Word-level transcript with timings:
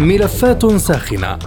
ملفات 0.00 0.66
ساخنة. 0.66 1.38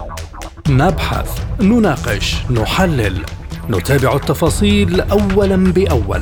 نبحث 0.70 1.42
نناقش 1.62 2.36
نحلل. 2.52 3.26
نتابع 3.70 4.16
التفاصيل 4.16 5.02
اولا 5.02 5.56
بأول. 5.56 6.22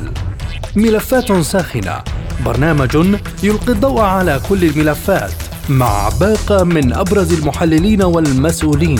ملفات 0.76 1.32
ساخنة. 1.32 2.02
برنامج 2.44 2.96
يلقي 3.42 3.72
الضوء 3.72 4.00
على 4.00 4.40
كل 4.48 4.64
الملفات 4.64 5.32
مع 5.68 6.08
باقة 6.20 6.64
من 6.64 6.92
أبرز 6.92 7.32
المحللين 7.32 8.02
والمسؤولين. 8.02 8.98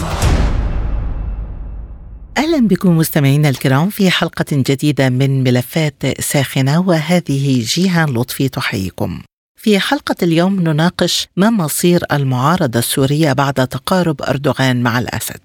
أهلا 2.39 2.69
بكم 2.69 2.97
مستمعينا 2.97 3.49
الكرام 3.49 3.91
في 3.91 4.11
حلقة 4.11 4.47
جديدة 4.53 5.09
من 5.09 5.43
ملفات 5.43 6.21
ساخنة 6.21 6.81
وهذه 6.81 7.65
جيهان 7.65 8.09
لطفي 8.09 8.49
تحييكم. 8.49 9.21
في 9.61 9.81
حلقة 9.81 10.17
اليوم 10.23 10.61
نناقش 10.61 11.29
ما 11.37 11.51
مصير 11.51 12.05
المعارضة 12.13 12.79
السورية 12.79 13.33
بعد 13.33 13.55
تقارب 13.69 14.23
أردوغان 14.23 14.83
مع 14.83 14.99
الأسد. 14.99 15.41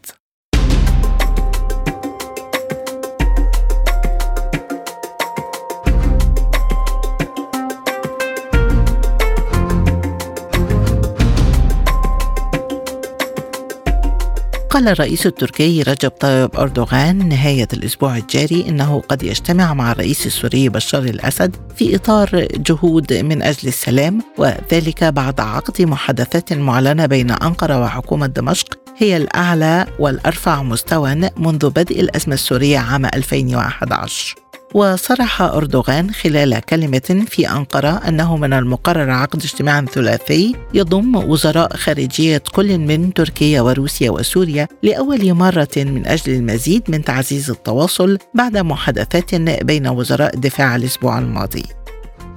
قال 14.74 14.88
الرئيس 14.88 15.26
التركي 15.26 15.82
رجب 15.82 16.10
طيب 16.10 16.56
أردوغان 16.56 17.30
نهاية 17.30 17.68
الأسبوع 17.74 18.18
الجاري 18.18 18.66
إنه 18.70 19.02
قد 19.10 19.24
يجتمع 19.24 19.74
مع 19.74 19.92
الرئيس 19.92 20.26
السوري 20.26 20.70
بشار 20.70 21.04
الأسد 21.04 21.56
في 21.76 21.96
إطار 21.96 22.48
جهود 22.56 23.14
من 23.14 23.42
أجل 23.42 23.68
السلام 23.68 24.22
وذلك 24.38 25.04
بعد 25.04 25.40
عقد 25.40 25.82
محادثات 25.82 26.54
معلنة 26.54 27.06
بين 27.06 27.32
أنقرة 27.32 27.82
وحكومة 27.82 28.28
دمشق 28.28 28.80
هي 28.98 29.18
الأعلى 29.18 29.88
والأرفع 30.00 30.64
مستوى 30.64 31.16
منذ 31.38 31.70
بدء 31.70 32.00
الأزمة 32.00 32.34
السورية 32.34 32.80
عام 32.80 33.06
2011 33.06 34.43
وصرح 34.74 35.42
أردوغان 35.42 36.12
خلال 36.12 36.60
كلمة 36.60 37.26
في 37.28 37.50
أنقرة 37.50 38.02
أنه 38.08 38.38
من 38.38 38.54
المقرر 38.54 39.10
عقد 39.12 39.44
اجتماع 39.44 39.86
ثلاثي 39.86 40.56
يضم 40.74 41.16
وزراء 41.16 41.76
خارجية 41.76 42.44
كل 42.52 42.78
من 42.78 43.14
تركيا 43.14 43.62
وروسيا 43.62 44.12
وسوريا 44.12 44.68
لأول 44.84 45.34
مرة 45.34 45.68
من 45.78 46.08
أجل 46.08 46.34
المزيد 46.34 46.84
من 46.88 47.04
تعزيز 47.04 47.50
التواصل 47.50 48.18
بعد 48.34 48.58
محادثات 48.58 49.36
بين 49.64 49.88
وزراء 49.88 50.36
الدفاع 50.36 50.76
الأسبوع 50.76 51.20
الماضي. 51.20 51.83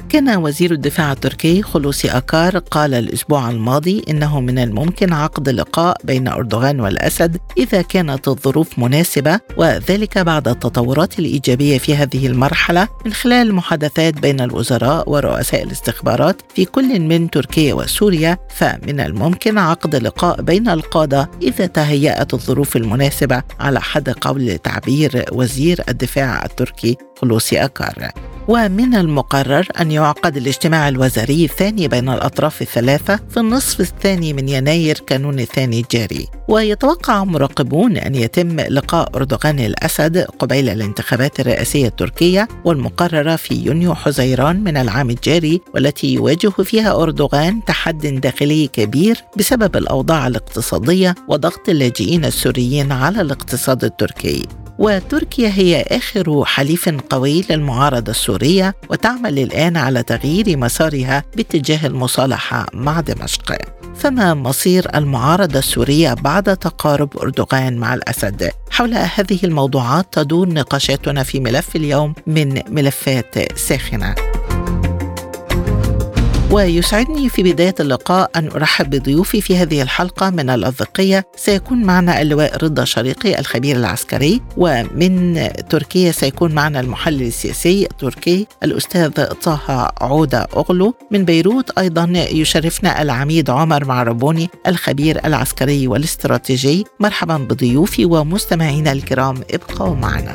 كان 0.08 0.36
وزير 0.36 0.72
الدفاع 0.72 1.12
التركي 1.12 1.62
خلوصي 1.62 2.08
أكار 2.08 2.58
قال 2.58 2.94
الأسبوع 2.94 3.50
الماضي 3.50 4.04
إنه 4.10 4.40
من 4.40 4.58
الممكن 4.58 5.12
عقد 5.12 5.48
لقاء 5.48 5.96
بين 6.04 6.28
أردوغان 6.28 6.80
والأسد 6.80 7.36
إذا 7.58 7.82
كانت 7.82 8.28
الظروف 8.28 8.78
مناسبة 8.78 9.40
وذلك 9.56 10.18
بعد 10.18 10.48
التطورات 10.48 11.18
الإيجابية 11.18 11.78
في 11.78 11.96
هذه 11.96 12.26
المرحلة 12.26 12.88
من 13.06 13.12
خلال 13.12 13.54
محادثات 13.54 14.14
بين 14.14 14.40
الوزراء 14.40 15.10
ورؤساء 15.10 15.62
الاستخبارات 15.62 16.42
في 16.54 16.64
كل 16.64 17.00
من 17.00 17.30
تركيا 17.30 17.74
وسوريا 17.74 18.38
فمن 18.50 19.00
الممكن 19.00 19.58
عقد 19.58 19.96
لقاء 19.96 20.42
بين 20.42 20.68
القادة 20.68 21.30
إذا 21.42 21.66
تهيأت 21.66 22.34
الظروف 22.34 22.76
المناسبة 22.76 23.42
على 23.60 23.80
حد 23.80 24.10
قول 24.10 24.58
تعبير 24.58 25.24
وزير 25.32 25.80
الدفاع 25.88 26.44
التركي 26.44 26.96
خلوصي 27.16 27.64
أكار 27.64 28.10
ومن 28.48 28.94
المقرر 28.94 29.68
أن 29.80 29.90
يعقد 29.90 30.36
الاجتماع 30.36 30.88
الوزاري 30.88 31.44
الثاني 31.44 31.88
بين 31.88 32.08
الأطراف 32.08 32.62
الثلاثة 32.62 33.20
في 33.30 33.40
النصف 33.40 33.80
الثاني 33.80 34.32
من 34.32 34.48
يناير 34.48 34.98
كانون 35.06 35.40
الثاني 35.40 35.80
الجاري. 35.80 36.26
ويتوقع 36.48 37.24
مراقبون 37.24 37.96
أن 37.96 38.14
يتم 38.14 38.60
لقاء 38.60 39.16
أردوغان 39.16 39.60
الأسد 39.60 40.18
قبيل 40.18 40.68
الانتخابات 40.68 41.40
الرئاسية 41.40 41.86
التركية 41.86 42.48
والمقررة 42.64 43.36
في 43.36 43.54
يونيو 43.54 43.94
حزيران 43.94 44.64
من 44.64 44.76
العام 44.76 45.10
الجاري 45.10 45.60
والتي 45.74 46.14
يواجه 46.14 46.48
فيها 46.48 47.02
أردوغان 47.02 47.64
تحد 47.64 48.06
داخلي 48.06 48.66
كبير 48.66 49.24
بسبب 49.36 49.76
الأوضاع 49.76 50.26
الاقتصادية 50.26 51.14
وضغط 51.28 51.68
اللاجئين 51.68 52.24
السوريين 52.24 52.92
على 52.92 53.20
الاقتصاد 53.20 53.84
التركي. 53.84 54.65
وتركيا 54.78 55.48
هي 55.48 55.82
آخر 55.82 56.44
حليف 56.44 56.88
قوي 56.88 57.44
للمعارضة 57.50 58.10
السورية 58.10 58.74
وتعمل 58.90 59.38
الآن 59.38 59.76
على 59.76 60.02
تغيير 60.02 60.56
مسارها 60.56 61.24
باتجاه 61.36 61.86
المصالحة 61.86 62.66
مع 62.74 63.00
دمشق 63.00 63.56
فما 63.96 64.34
مصير 64.34 64.86
المعارضة 64.94 65.58
السورية 65.58 66.14
بعد 66.14 66.56
تقارب 66.56 67.18
أردوغان 67.18 67.76
مع 67.76 67.94
الأسد؟ 67.94 68.50
حول 68.70 68.94
هذه 68.94 69.38
الموضوعات 69.44 70.06
تدور 70.12 70.48
نقاشاتنا 70.48 71.22
في 71.22 71.40
ملف 71.40 71.76
اليوم 71.76 72.14
من 72.26 72.62
ملفات 72.68 73.58
ساخنة 73.58 74.35
ويسعدني 76.56 77.28
في 77.28 77.42
بداية 77.42 77.74
اللقاء 77.80 78.30
أن 78.36 78.48
أرحب 78.48 78.90
بضيوفي 78.90 79.40
في 79.40 79.56
هذه 79.56 79.82
الحلقة 79.82 80.30
من 80.30 80.50
الأذقية 80.50 81.24
سيكون 81.36 81.82
معنا 81.82 82.22
اللواء 82.22 82.64
رضا 82.64 82.84
شريقي 82.84 83.38
الخبير 83.38 83.76
العسكري 83.76 84.42
ومن 84.56 85.48
تركيا 85.70 86.12
سيكون 86.12 86.52
معنا 86.52 86.80
المحلل 86.80 87.22
السياسي 87.22 87.82
التركي 87.82 88.46
الأستاذ 88.62 89.10
طه 89.42 89.92
عودة 90.00 90.46
أغلو. 90.56 90.94
من 91.10 91.24
بيروت 91.24 91.78
أيضا 91.78 92.12
يشرفنا 92.14 93.02
العميد 93.02 93.50
عمر 93.50 93.84
معربوني 93.84 94.50
الخبير 94.66 95.26
العسكري 95.26 95.88
والاستراتيجي. 95.88 96.84
مرحبا 97.00 97.36
بضيوفي 97.36 98.04
ومستمعينا 98.04 98.92
الكرام 98.92 99.36
ابقوا 99.50 99.94
معنا. 99.94 100.34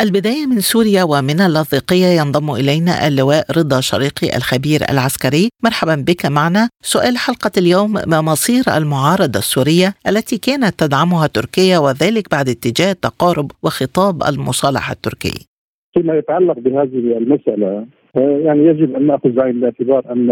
البداية 0.00 0.46
من 0.46 0.60
سوريا 0.60 1.02
ومن 1.02 1.40
اللاذقية 1.40 2.06
ينضم 2.20 2.50
إلينا 2.50 3.08
اللواء 3.08 3.44
رضا 3.58 3.80
شريقي 3.80 4.36
الخبير 4.36 4.80
العسكري. 4.90 5.48
مرحبا 5.64 6.04
بك 6.08 6.26
معنا. 6.26 6.68
سؤال 6.82 7.16
حلقة 7.16 7.50
اليوم 7.58 7.92
ما 7.92 8.20
مصير 8.20 8.64
المعارضة 8.76 9.38
السورية 9.38 9.94
التي 10.08 10.38
كانت 10.38 10.74
تدعمها 10.78 11.26
تركيا 11.26 11.78
وذلك 11.78 12.30
بعد 12.30 12.48
اتجاه 12.48 12.92
التقارب 12.92 13.50
وخطاب 13.62 14.22
المصالحة 14.22 14.92
التركي 14.92 15.46
فيما 15.94 16.14
يتعلق 16.14 16.58
بهذه 16.58 17.18
المسألة 17.18 17.86
يعني 18.16 18.66
يجب 18.66 18.94
أن 18.96 19.06
نأخذ 19.06 19.28
بعين 19.30 19.56
الاعتبار 19.56 20.12
أن 20.12 20.30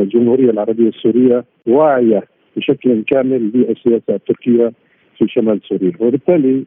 الجمهورية 0.00 0.50
العربية 0.50 0.88
السورية 0.88 1.44
واعية 1.66 2.22
بشكل 2.56 3.04
كامل 3.08 3.48
بالسياسة 3.50 4.14
التركية 4.14 4.72
في 5.18 5.24
شمال 5.28 5.60
سوريا. 5.68 5.92
وبالتالي 6.00 6.64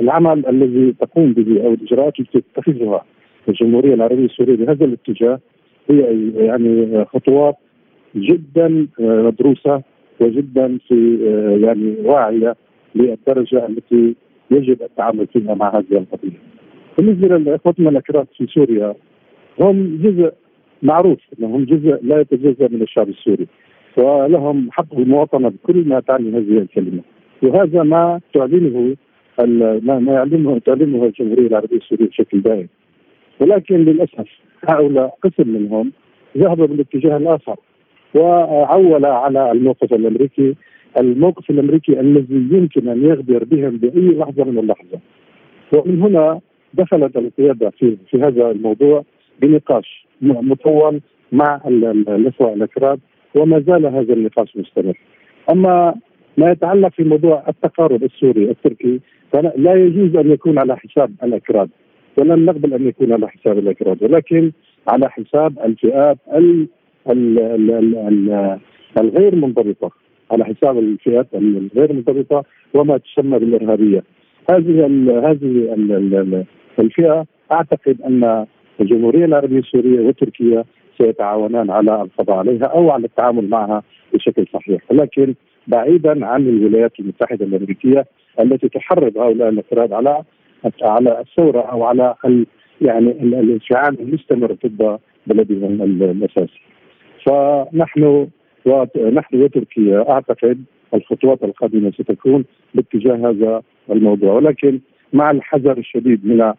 العمل 0.00 0.46
الذي 0.46 0.92
تقوم 1.00 1.32
به 1.32 1.64
أو 1.64 1.72
الإجراءات 1.74 2.20
التي 2.20 2.40
تتخذها 2.54 3.04
الجمهورية 3.48 3.94
العربية 3.94 4.24
السورية 4.24 4.56
بهذا 4.56 4.84
الاتجاه 4.84 5.40
هي 5.90 6.30
يعني 6.34 7.04
خطوات 7.04 7.54
جدا 8.16 8.86
مدروسة 8.98 9.82
وجدا 10.20 10.78
في 10.88 11.18
يعني 11.62 11.94
واعية 12.04 12.56
للدرجة 12.94 13.66
التي 13.66 14.14
يجب 14.50 14.82
التعامل 14.82 15.26
فيها 15.26 15.54
مع 15.54 15.78
هذه 15.78 15.92
القضية. 15.92 16.38
بالنسبة 16.98 17.38
لإخوتنا 17.38 17.90
الاكراد 17.90 18.26
في 18.36 18.46
سوريا 18.46 18.94
هم 19.60 19.98
جزء 20.02 20.32
معروف 20.82 21.18
إنهم 21.38 21.64
جزء 21.64 21.98
لا 22.02 22.20
يتجزأ 22.20 22.68
من 22.68 22.82
الشعب 22.82 23.08
السوري 23.08 23.46
ولهم 23.96 24.68
حق 24.70 24.94
المواطنة 24.94 25.48
بكل 25.48 25.88
ما 25.88 26.00
تعني 26.00 26.30
هذه 26.30 26.58
الكلمة 26.58 27.02
وهذا 27.42 27.82
ما 27.82 28.20
تعلنه 28.34 28.96
ما 29.38 30.12
يعلمه 30.12 30.58
تعلمه 30.58 31.04
الجمهورية 31.04 31.46
العربية 31.46 31.76
السورية 31.76 32.08
بشكل 32.08 32.40
دائم 32.40 32.68
ولكن 33.40 33.76
للأسف 33.76 34.28
هؤلاء 34.68 35.16
قسم 35.22 35.48
منهم 35.48 35.92
ذهب 36.38 36.56
بالاتجاه 36.56 37.16
الآخر 37.16 37.56
وعول 38.14 39.04
على 39.04 39.52
الموقف 39.52 39.92
الأمريكي 39.92 40.54
الموقف 41.00 41.50
الأمريكي 41.50 42.00
الذي 42.00 42.48
يمكن 42.52 42.88
أن 42.88 43.04
يغدر 43.04 43.44
بهم 43.44 43.76
بأي 43.76 44.08
لحظة 44.08 44.44
من 44.44 44.58
اللحظة 44.58 44.98
ومن 45.72 46.02
هنا 46.02 46.40
دخلت 46.74 47.16
القيادة 47.16 47.70
في 47.70 47.96
في 48.10 48.16
هذا 48.20 48.50
الموضوع 48.50 49.04
بنقاش 49.40 50.06
مطول 50.22 51.00
مع 51.32 51.60
الأخوة 51.66 52.52
الأكراد 52.52 53.00
وما 53.34 53.60
زال 53.60 53.86
هذا 53.86 54.12
النقاش 54.12 54.56
مستمر. 54.56 54.98
أما 55.50 55.94
ما 56.36 56.50
يتعلق 56.50 56.88
في 56.88 57.04
موضوع 57.04 57.44
التقارب 57.48 58.04
السوري 58.04 58.50
التركي 58.50 59.00
فلا 59.32 59.74
يجوز 59.74 60.16
أن 60.16 60.30
يكون 60.30 60.58
على 60.58 60.76
حساب 60.76 61.12
الأكراد 61.22 61.70
ولن 62.16 62.44
نقبل 62.44 62.74
أن 62.74 62.86
يكون 62.88 63.12
على 63.12 63.28
حساب 63.28 63.58
الأكراد 63.58 64.02
ولكن 64.02 64.52
على 64.88 65.10
حساب 65.10 65.58
الفئات 65.64 66.18
ال 66.34 66.68
ال 67.10 67.38
ال 67.38 67.96
ال 67.98 68.58
الغير 68.98 69.34
منضبطة 69.34 69.90
على 70.30 70.44
حساب 70.44 70.78
الفئات 70.78 71.26
الغير 71.34 71.92
منضبطة 71.92 72.44
وما 72.74 72.98
تسمى 72.98 73.38
بالإرهابية. 73.38 74.04
هذه 74.50 74.86
ال 74.86 75.10
هذه 75.10 75.74
ال 75.74 76.44
الفئة 76.78 77.26
أعتقد 77.52 78.02
أن 78.02 78.46
الجمهورية 78.80 79.24
العربية 79.24 79.58
السورية 79.58 80.00
وتركيا 80.08 80.64
سيتعاونان 80.98 81.70
على 81.70 82.02
القضاء 82.02 82.36
عليها 82.36 82.64
أو 82.64 82.90
على 82.90 83.04
التعامل 83.04 83.48
معها 83.48 83.82
بشكل 84.14 84.46
صحيح 84.52 84.82
ولكن 84.90 85.34
بعيدا 85.66 86.26
عن 86.26 86.48
الولايات 86.48 87.00
المتحدة 87.00 87.46
الأمريكية 87.46 88.06
التي 88.40 88.68
تحرض 88.68 89.18
هؤلاء 89.18 89.48
الأفراد 89.48 89.92
على 89.92 90.22
على 90.82 91.20
الثورة 91.20 91.60
أو 91.60 91.84
على 91.84 92.14
ال 92.24 92.46
يعني 92.80 93.10
الانفعال 93.10 94.00
المستمر 94.00 94.52
ضد 94.52 94.98
بلدهم 95.26 95.82
الأساسي. 95.82 96.60
فنحن 97.26 98.28
ونحن 98.64 99.42
وتركيا 99.42 100.10
أعتقد 100.10 100.64
الخطوات 100.94 101.44
القادمة 101.44 101.90
ستكون 101.90 102.44
باتجاه 102.74 103.30
هذا 103.30 103.62
الموضوع 103.90 104.32
ولكن 104.32 104.80
مع 105.12 105.30
الحذر 105.30 105.78
الشديد 105.78 106.26
من 106.26 106.52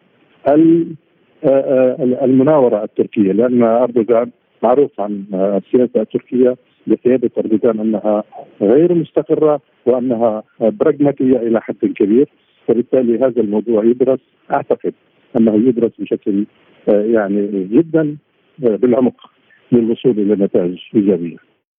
المناورة 2.24 2.84
التركية 2.84 3.32
لأن 3.32 3.62
أردوغان 3.62 4.30
معروف 4.62 5.00
عن 5.00 5.24
السياسة 5.34 6.00
التركية 6.00 6.56
بقياده 6.86 7.30
اردوغان 7.38 7.80
أنها 7.80 8.24
غير 8.60 8.94
مستقرة 8.94 9.60
وأنها 9.86 10.42
براغماتية 10.60 11.36
إلى 11.36 11.60
حد 11.60 11.84
كبير 11.96 12.28
وبالتالي 12.68 13.18
هذا 13.18 13.40
الموضوع 13.40 13.84
يدرس 13.84 14.20
أعتقد 14.50 14.94
أنه 15.36 15.54
يدرس 15.54 15.92
بشكل 15.98 16.46
يعني 16.88 17.68
جدا 17.72 18.16
بالعمق 18.58 19.30
للوصول 19.72 20.18
إلى 20.18 20.44
نتائج 20.44 20.78
إيجابية. 20.94 21.36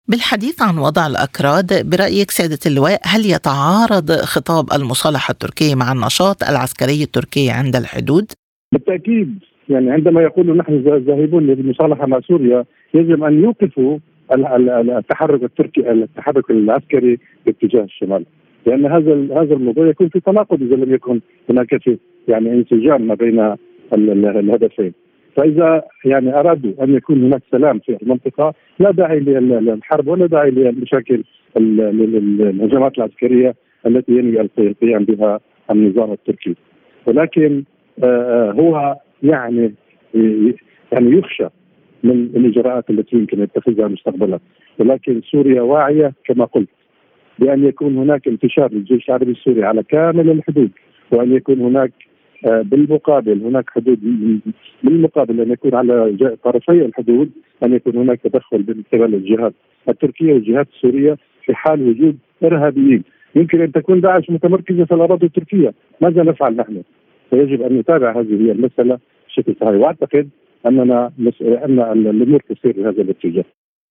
بالحديث 0.07 0.61
عن 0.61 0.77
وضع 0.77 1.07
الأكراد 1.07 1.89
برأيك 1.89 2.31
سيادة 2.31 2.59
اللواء 2.65 2.99
هل 3.03 3.21
يتعارض 3.25 4.11
خطاب 4.11 4.65
المصالحة 4.73 5.31
التركية 5.31 5.75
مع 5.75 5.91
النشاط 5.91 6.43
العسكري 6.43 7.03
التركي 7.03 7.49
عند 7.49 7.75
الحدود؟ 7.75 8.31
بالتأكيد 8.71 9.39
يعني 9.69 9.91
عندما 9.91 10.21
يقولوا 10.21 10.55
نحن 10.55 10.73
ذاهبون 11.07 11.47
للمصالحة 11.47 12.05
مع 12.07 12.19
سوريا 12.19 12.65
يجب 12.93 13.23
أن 13.23 13.43
يوقفوا 13.43 13.99
التحرك 14.33 15.43
التركي 15.43 15.91
التحرك 15.91 16.51
العسكري 16.51 17.19
باتجاه 17.45 17.83
الشمال. 17.83 18.25
لأن 18.65 18.85
هذا 18.85 19.13
هذا 19.13 19.53
الموضوع 19.53 19.87
يكون 19.87 20.09
في 20.09 20.19
تناقض 20.19 20.61
إذا 20.61 20.75
لم 20.75 20.93
يكن 20.93 21.19
هناك 21.49 21.77
في 21.83 21.97
يعني 22.27 22.53
انسجام 22.53 23.01
ما 23.07 23.13
بين 23.15 23.55
الهدفين. 23.93 24.93
فإذا 25.35 25.83
يعني 26.05 26.39
أرادوا 26.39 26.83
أن 26.83 26.95
يكون 26.95 27.23
هناك 27.23 27.41
سلام 27.51 27.79
في 27.79 27.97
المنطقة 28.03 28.53
لا 28.79 28.91
داعي 28.91 29.19
للحرب 29.19 30.07
ولا 30.07 30.25
داعي 30.25 30.51
لمشاكل 30.51 31.23
الهجمات 31.57 32.97
العسكرية 32.97 33.55
التي 33.87 34.11
ينوي 34.11 34.49
القيام 34.59 35.03
بها 35.03 35.39
النظام 35.71 36.11
التركي. 36.11 36.55
ولكن 37.05 37.63
هو 38.59 38.95
يعني 39.23 39.73
يعني 40.91 41.17
يخشى 41.17 41.47
من 42.05 42.29
الإجراءات 42.35 42.89
التي 42.89 43.15
يمكن 43.15 43.41
يتخذها 43.41 43.87
مستقبلا. 43.87 44.39
ولكن 44.79 45.21
سوريا 45.31 45.61
واعية 45.61 46.13
كما 46.25 46.45
قلت 46.45 46.69
بأن 47.39 47.65
يكون 47.65 47.97
هناك 47.97 48.27
انتشار 48.27 48.73
للجيش 48.73 49.09
العربي 49.09 49.31
السوري 49.31 49.63
على 49.63 49.83
كامل 49.83 50.29
الحدود 50.29 50.71
وأن 51.11 51.35
يكون 51.35 51.61
هناك 51.61 51.91
آه، 52.45 52.61
بالمقابل 52.61 53.41
هناك 53.43 53.69
حدود 53.69 53.99
بالمقابل 54.83 55.41
أن 55.41 55.51
يكون 55.51 55.75
على 55.75 56.15
طرفي 56.43 56.85
الحدود 56.85 57.31
أن 57.63 57.73
يكون 57.73 57.97
هناك 57.97 58.21
تدخل 58.21 58.65
من 58.67 58.83
قبل 58.93 59.15
الجهات 59.15 59.53
التركية 59.89 60.33
والجهات 60.33 60.67
السورية 60.75 61.17
في 61.45 61.55
حال 61.55 61.89
وجود 61.89 62.17
إرهابيين. 62.43 63.03
يمكن 63.35 63.61
أن 63.61 63.71
تكون 63.71 64.01
داعش 64.01 64.29
متمركزة 64.29 64.85
في 64.85 64.93
الأراضي 64.93 65.25
التركية. 65.25 65.73
ماذا 66.01 66.23
نفعل 66.23 66.55
نحن؟ 66.55 66.81
فيجب 67.29 67.61
أن 67.61 67.77
نتابع 67.77 68.19
هذه 68.19 68.51
المسألة 68.51 68.99
بشكل 69.27 69.55
صحيح. 69.61 69.73
وأعتقد 69.73 70.29
أننا 70.67 71.11
أن 71.41 72.07
الأمور 72.07 72.41
تسير 72.49 72.73
بهذا 72.77 73.01
الاتجاه. 73.01 73.45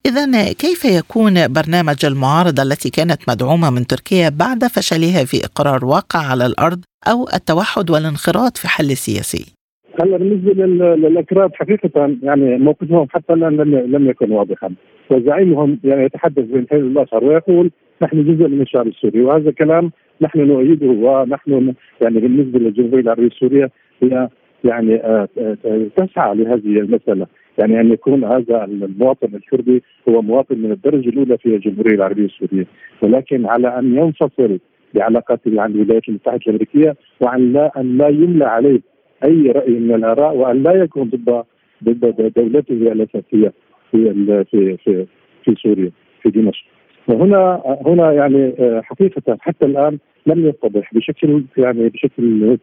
إذا 0.06 0.53
كيف 0.53 0.85
يكون 0.85 1.35
برنامج 1.49 2.05
المعارضة 2.05 2.62
التي 2.62 2.91
كانت 2.91 3.21
مدعومة 3.29 3.71
من 3.71 3.87
تركيا 3.87 4.29
بعد 4.29 4.65
فشلها 4.65 5.25
في 5.25 5.37
إقرار 5.44 5.85
واقع 5.85 6.21
على 6.31 6.47
الأرض 6.47 6.81
أو 7.11 7.29
التوحد 7.35 7.91
والانخراط 7.91 8.56
في 8.56 8.69
حل 8.69 8.97
سياسي؟ 8.97 9.55
هلا 10.00 10.17
بالنسبة 10.17 10.53
للأكراد 10.53 11.50
حقيقة 11.55 12.17
يعني 12.23 12.59
موقفهم 12.59 13.06
حتى 13.11 13.32
الآن 13.32 13.56
لم 13.56 13.75
لم 13.97 14.11
يكن 14.11 14.31
واضحا 14.31 14.75
وزعيمهم 15.11 15.79
يعني 15.85 16.05
يتحدث 16.05 16.44
بين 16.44 16.67
حزب 16.70 16.87
الاشهر 16.87 17.25
ويقول 17.25 17.70
نحن 18.03 18.25
جزء 18.25 18.49
من 18.49 18.61
الشعب 18.61 18.87
السوري 18.87 19.23
وهذا 19.23 19.50
كلام 19.50 19.93
نحن 20.20 20.38
نؤيده 20.38 20.87
ونحن 20.87 21.75
يعني 22.03 22.20
بالنسبة 22.20 22.59
للجمهوريه 22.59 23.03
العربيه 23.03 23.27
السوريه 23.27 23.70
هي 24.03 24.29
يعني 24.65 24.95
آه، 24.95 25.29
آه، 25.39 25.87
تسعى 25.97 26.35
لهذه 26.35 26.81
المسألة. 26.81 27.27
يعني 27.59 27.81
أن 27.81 27.93
يكون 27.93 28.25
هذا 28.25 28.65
المواطن 28.65 29.35
الكردي 29.35 29.83
هو 30.09 30.23
مواطن 30.23 30.59
من 30.59 30.73
الدرجة 30.73 31.09
الأولى 31.09 31.39
في 31.39 31.47
الجمهورية 31.47 31.94
العربية 31.94 32.25
السوريه 32.25 32.67
ولكن 33.03 33.47
على 33.47 33.79
أن 33.79 33.97
ينفصل 33.97 34.59
بعلاقاته 34.94 35.61
عن 35.61 35.71
الولايات 35.71 36.09
المتحدة 36.09 36.41
الأمريكية 36.47 36.97
وعن 37.21 37.53
لا 37.53 37.81
أن 37.81 37.99
لا 37.99 38.09
يملى 38.09 38.44
عليه 38.44 38.81
أي 39.25 39.51
رأي 39.51 39.73
من 39.73 39.94
الآراء 39.94 40.37
وأن 40.37 40.63
لا 40.63 40.73
يكون 40.73 41.11
ضد 41.11 41.44
ضد 41.85 42.33
دولته 42.37 42.93
الأساسية 42.93 43.53
في 43.91 44.15
في 44.51 44.77
في 44.77 45.06
في 45.44 45.55
سوريا 45.63 45.91
في 46.23 46.31
دمشق. 46.31 46.65
وهنا 47.09 47.63
هنا 47.87 48.13
يعني 48.13 48.55
آه، 48.59 48.81
حقيقة 48.81 49.37
حتى 49.41 49.67
الآن 49.67 49.99
لم 50.27 50.47
يتضح 50.47 50.94
بشكل 50.94 51.44
يعني 51.56 51.89
بشكل 51.89 52.59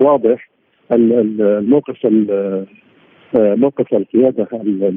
واضح 0.00 0.48
الموقف 0.92 2.06
آه، 2.06 3.54
موقف 3.54 3.94
القيادة 3.94 4.48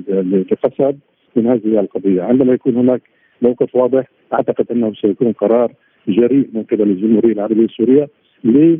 لقسد 0.07 0.99
من 1.35 1.47
هذه 1.47 1.79
القضية، 1.79 2.21
عندما 2.21 2.53
يكون 2.53 2.75
هناك 2.75 3.01
موقف 3.41 3.75
واضح 3.75 4.07
أعتقد 4.33 4.65
أنه 4.71 4.93
سيكون 4.93 5.31
قرار 5.31 5.73
جريء 6.07 6.49
من 6.53 6.63
قبل 6.63 6.81
الجمهورية 6.81 7.33
العربية 7.33 7.65
السوريه 7.65 8.09
ل 8.43 8.77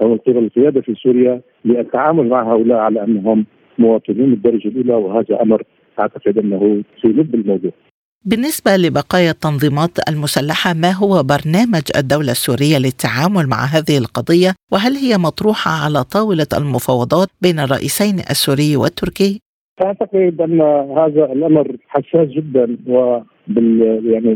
أو 0.00 0.08
من 0.08 0.16
قبل 0.16 0.38
القيادة 0.38 0.80
في 0.80 0.94
سوريا 0.94 1.40
للتعامل 1.64 2.28
مع 2.28 2.52
هؤلاء 2.52 2.78
على 2.78 3.04
أنهم 3.04 3.46
مواطنين 3.78 4.32
الدرجة 4.32 4.68
الأولى 4.68 4.94
وهذا 4.94 5.42
أمر 5.42 5.62
أعتقد 6.00 6.38
أنه 6.38 6.82
في 7.00 7.08
لب 7.08 7.34
الموضوع. 7.34 7.70
بالنسبة 8.24 8.70
لبقايا 8.76 9.30
التنظيمات 9.30 9.90
المسلحة 10.08 10.74
ما 10.74 10.92
هو 10.92 11.22
برنامج 11.22 11.84
الدولة 11.96 12.30
السورية 12.30 12.78
للتعامل 12.78 13.46
مع 13.48 13.60
هذه 13.74 13.98
القضية 13.98 14.50
وهل 14.72 14.92
هي 14.92 15.18
مطروحة 15.18 15.70
على 15.84 16.04
طاولة 16.04 16.46
المفاوضات 16.58 17.28
بين 17.42 17.58
الرئيسين 17.58 18.14
السوري 18.30 18.76
والتركي؟ 18.76 19.40
أعتقد 19.84 20.40
أن 20.40 20.60
هذا 20.98 21.24
الأمر 21.32 21.76
حساس 21.88 22.28
جدا 22.28 22.76
وبال 22.86 23.66
يعني 24.12 24.32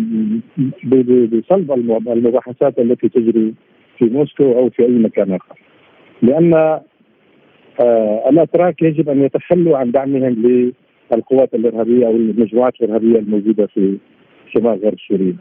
بصلب 1.32 1.72
المباحثات 2.08 2.78
التي 2.78 3.08
تجري 3.08 3.54
في 3.98 4.04
موسكو 4.04 4.44
أو 4.44 4.70
في 4.70 4.82
أي 4.82 4.98
مكان 4.98 5.32
آخر. 5.32 5.58
لأن 6.22 6.54
آه 6.54 8.28
الأتراك 8.30 8.82
يجب 8.82 9.08
أن 9.08 9.24
يتخلوا 9.24 9.78
عن 9.78 9.90
دعمهم 9.90 10.72
القوات 11.14 11.54
الإرهابية 11.54 12.06
أو 12.06 12.10
المجموعات 12.10 12.74
الإرهابية 12.80 13.18
الموجودة 13.18 13.66
في 13.66 13.98
شمال 14.52 14.80
غرب 14.84 14.98
سوريا. 15.08 15.36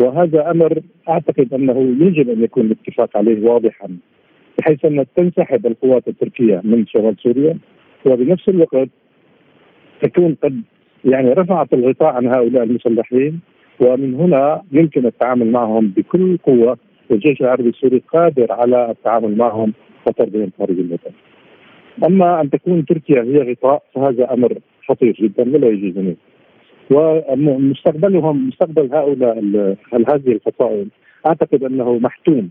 وهذا 0.00 0.50
أمر 0.50 0.80
أعتقد 1.08 1.54
أنه 1.54 1.96
يجب 2.00 2.30
أن 2.30 2.42
يكون 2.42 2.66
الاتفاق 2.66 3.16
عليه 3.16 3.44
واضحا 3.44 3.88
بحيث 4.58 4.84
أن 4.84 5.04
تنسحب 5.16 5.66
القوات 5.66 6.08
التركية 6.08 6.60
من 6.64 6.86
شمال 6.86 7.16
سوريا 7.22 7.58
وبنفس 8.06 8.48
الوقت 8.48 8.88
تكون 10.02 10.36
قد 10.42 10.62
يعني 11.04 11.32
رفعت 11.32 11.72
الغطاء 11.74 12.12
عن 12.14 12.26
هؤلاء 12.26 12.62
المسلحين 12.62 13.40
ومن 13.80 14.14
هنا 14.14 14.62
يمكن 14.72 15.06
التعامل 15.06 15.50
معهم 15.50 15.88
بكل 15.96 16.38
قوة 16.38 16.78
والجيش 17.10 17.40
العربي 17.40 17.68
السوري 17.68 18.02
قادر 18.12 18.52
على 18.52 18.90
التعامل 18.90 19.36
معهم 19.36 19.72
وطردهم 20.06 20.50
خارج 20.58 20.78
الوطن. 20.78 21.10
أما 22.06 22.40
أن 22.40 22.50
تكون 22.50 22.84
تركيا 22.84 23.22
هي 23.22 23.52
غطاء 23.52 23.82
فهذا 23.94 24.32
أمر 24.32 24.58
خطير 24.88 25.12
جدا 25.20 25.42
ولا 25.42 25.68
يجوز 25.68 25.98
ان 25.98 26.16
ومستقبلهم 26.90 28.48
مستقبل 28.48 28.94
هؤلاء 28.94 29.38
هذه 29.92 30.32
الفصائل 30.32 30.86
أعتقد 31.26 31.64
أنه 31.64 31.98
محتوم 31.98 32.50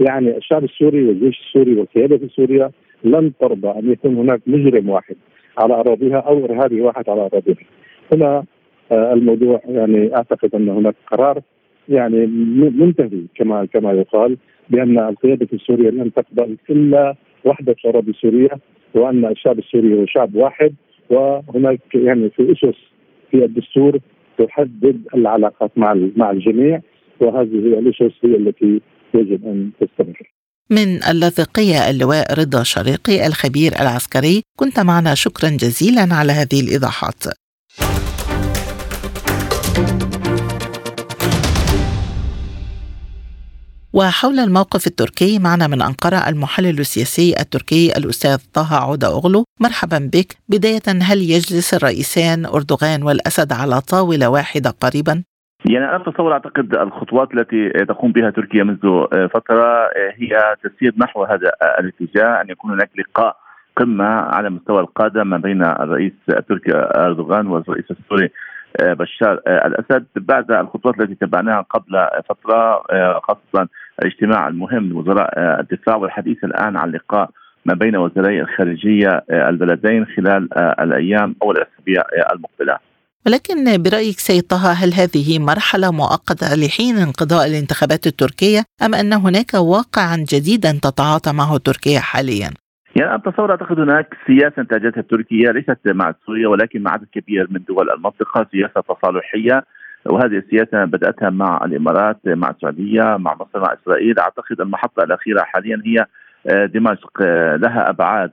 يعني 0.00 0.36
الشعب 0.36 0.64
السوري 0.64 1.08
والجيش 1.08 1.40
السوري 1.40 1.74
والقيادة 1.74 2.18
في 2.18 2.28
سوريا 2.28 2.70
لن 3.04 3.32
ترضى 3.40 3.68
أن 3.68 3.92
يكون 3.92 4.16
هناك 4.16 4.40
مجرم 4.46 4.88
واحد 4.88 5.16
على 5.58 5.74
أراضيها 5.74 6.18
أو 6.18 6.44
إرهابي 6.44 6.80
واحد 6.80 7.08
على 7.10 7.20
أراضيها. 7.20 7.56
هنا 8.12 8.44
آه، 8.92 9.12
الموضوع 9.12 9.60
يعني 9.68 10.16
أعتقد 10.16 10.54
أن 10.54 10.68
هناك 10.68 10.94
قرار 11.06 11.40
يعني 11.88 12.26
منتهي 12.70 13.22
كما 13.34 13.64
كما 13.64 13.92
يقال 13.92 14.36
بأن 14.70 14.98
القيادة 14.98 15.46
في 15.46 15.58
سوريا 15.58 15.90
لن 15.90 16.12
تقبل 16.12 16.56
إلا 16.70 17.14
وحدة 17.44 17.76
اراضي 17.86 18.12
سوريا 18.12 18.58
وأن 18.94 19.24
الشعب 19.24 19.58
السوري 19.58 19.94
هو 19.94 20.06
شعب 20.06 20.34
واحد 20.34 20.74
وهناك 21.10 21.80
يعني 21.94 22.30
في 22.30 22.52
أسس 22.52 22.78
في 23.30 23.44
الدستور 23.44 23.98
تحدد 24.38 25.02
العلاقات 25.14 25.70
مع 25.76 25.96
مع 26.16 26.30
الجميع 26.30 26.80
وهذه 27.20 27.44
الأسس 27.44 28.14
هي 28.24 28.36
التي 28.36 28.80
يجب 29.14 29.46
أن 29.46 29.70
تستمر. 29.80 30.32
من 30.70 31.02
اللاذقية 31.10 31.90
اللواء 31.90 32.40
رضا 32.40 32.62
شريقي 32.62 33.26
الخبير 33.26 33.72
العسكري 33.72 34.42
كنت 34.56 34.80
معنا 34.80 35.14
شكرا 35.14 35.48
جزيلا 35.48 36.14
على 36.14 36.32
هذه 36.32 36.60
الإيضاحات 36.60 37.24
وحول 43.94 44.38
الموقف 44.38 44.86
التركي 44.86 45.38
معنا 45.38 45.66
من 45.66 45.82
أنقرة 45.82 46.28
المحلل 46.28 46.78
السياسي 46.78 47.34
التركي 47.40 47.92
الأستاذ 47.96 48.38
طه 48.54 48.74
عودة 48.84 49.08
أغلو. 49.08 49.44
مرحبا 49.60 50.10
بك. 50.12 50.36
بداية 50.48 50.86
هل 51.02 51.18
يجلس 51.18 51.74
الرئيسان 51.74 52.46
أردوغان 52.46 53.02
والأسد 53.02 53.52
على 53.52 53.80
طاولة 53.80 54.28
واحدة 54.30 54.70
قريبا؟ 54.70 55.22
يعني 55.70 55.84
أنا 55.84 55.96
أتصور 55.96 56.32
أعتقد 56.32 56.74
الخطوات 56.74 57.28
التي 57.34 57.84
تقوم 57.88 58.12
بها 58.12 58.30
تركيا 58.30 58.64
منذ 58.64 59.06
فترة 59.34 59.88
هي 60.16 60.56
تسير 60.64 60.92
نحو 60.96 61.24
هذا 61.24 61.50
الاتجاه 61.78 62.40
أن 62.42 62.50
يكون 62.50 62.70
هناك 62.70 62.90
لقاء 62.98 63.36
قمة 63.76 64.04
على 64.04 64.50
مستوى 64.50 64.80
القادة 64.80 65.24
ما 65.24 65.36
بين 65.36 65.62
الرئيس 65.62 66.12
التركي 66.28 66.72
أردوغان 66.74 67.46
والرئيس 67.46 67.84
السوري 67.90 68.30
بشار 68.80 69.40
الأسد. 69.46 70.06
بعد 70.16 70.50
الخطوات 70.50 71.00
التي 71.00 71.14
تبعناها 71.14 71.60
قبل 71.60 72.06
فترة 72.28 72.82
خاصة 73.20 73.68
الاجتماع 74.02 74.48
المهم 74.48 74.88
لوزراء 74.88 75.60
الدفاع 75.60 75.96
والحديث 75.96 76.44
الآن 76.44 76.76
عن 76.76 76.90
لقاء 76.90 77.30
ما 77.64 77.74
بين 77.74 77.96
وزيري 77.96 78.40
الخارجية 78.40 79.24
البلدين 79.30 80.06
خلال 80.06 80.48
الأيام 80.58 81.36
أو 81.42 81.50
الأسابيع 81.50 82.02
المقبلة. 82.32 82.78
ولكن 83.26 83.82
برأيك 83.82 84.18
سيد 84.18 84.42
طه 84.42 84.72
هل 84.72 84.92
هذه 84.94 85.38
مرحلة 85.38 85.90
مؤقتة 85.92 86.54
لحين 86.54 86.96
انقضاء 86.96 87.46
الانتخابات 87.46 88.06
التركية 88.06 88.64
أم 88.82 88.94
أن 88.94 89.12
هناك 89.12 89.54
واقعا 89.54 90.16
جديدا 90.32 90.72
تتعاطى 90.82 91.32
معه 91.32 91.56
تركيا 91.58 92.00
حاليا؟ 92.00 92.50
يعني 92.96 93.14
اتصور 93.14 93.50
أعتقد 93.50 93.80
هناك 93.80 94.14
سياسة 94.26 94.62
انتاجتها 94.62 95.00
تركيا 95.00 95.52
ليست 95.52 95.78
مع 95.86 96.14
سوريا 96.26 96.48
ولكن 96.48 96.82
مع 96.82 96.92
عدد 96.92 97.06
كبير 97.12 97.46
من 97.50 97.60
دول 97.68 97.90
المنطقة 97.90 98.46
سياسة 98.52 98.80
تصالحية 98.80 99.64
وهذه 100.06 100.38
السياسة 100.38 100.84
بدأتها 100.84 101.30
مع 101.30 101.64
الإمارات 101.64 102.16
مع 102.26 102.50
السعودية 102.50 103.16
مع 103.16 103.34
مصر 103.34 103.60
مع 103.60 103.76
إسرائيل. 103.82 104.18
أعتقد 104.18 104.60
المحطة 104.60 105.04
الأخيرة 105.04 105.42
حاليا 105.42 105.82
هي 105.86 106.06
آه، 106.46 106.66
دمشق. 106.66 107.22
آه، 107.22 107.56
لها 107.56 107.90
أبعاد 107.90 108.32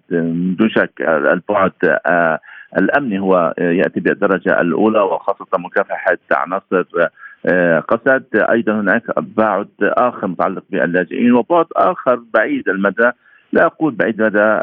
دون 0.59 0.69
شك. 0.69 0.91
البعد 1.01 1.71
آه، 2.05 2.39
الأمني 2.77 3.19
هو 3.19 3.53
يأتي 3.57 3.99
بالدرجة 3.99 4.61
الأولى 4.61 4.99
وخاصة 4.99 5.57
مكافحة 5.57 6.17
عناصر 6.31 6.83
قسد. 7.79 8.25
أيضا 8.35 8.73
هناك 8.73 9.03
بعد 9.19 9.67
آخر 9.81 10.27
متعلق 10.27 10.63
باللاجئين 10.69 11.33
وبعد 11.33 11.65
آخر 11.75 12.21
بعيد 12.33 12.69
المدى. 12.69 13.11
لا 13.53 13.65
أقول 13.65 13.95
بعيد 13.95 14.21
المدى 14.21 14.61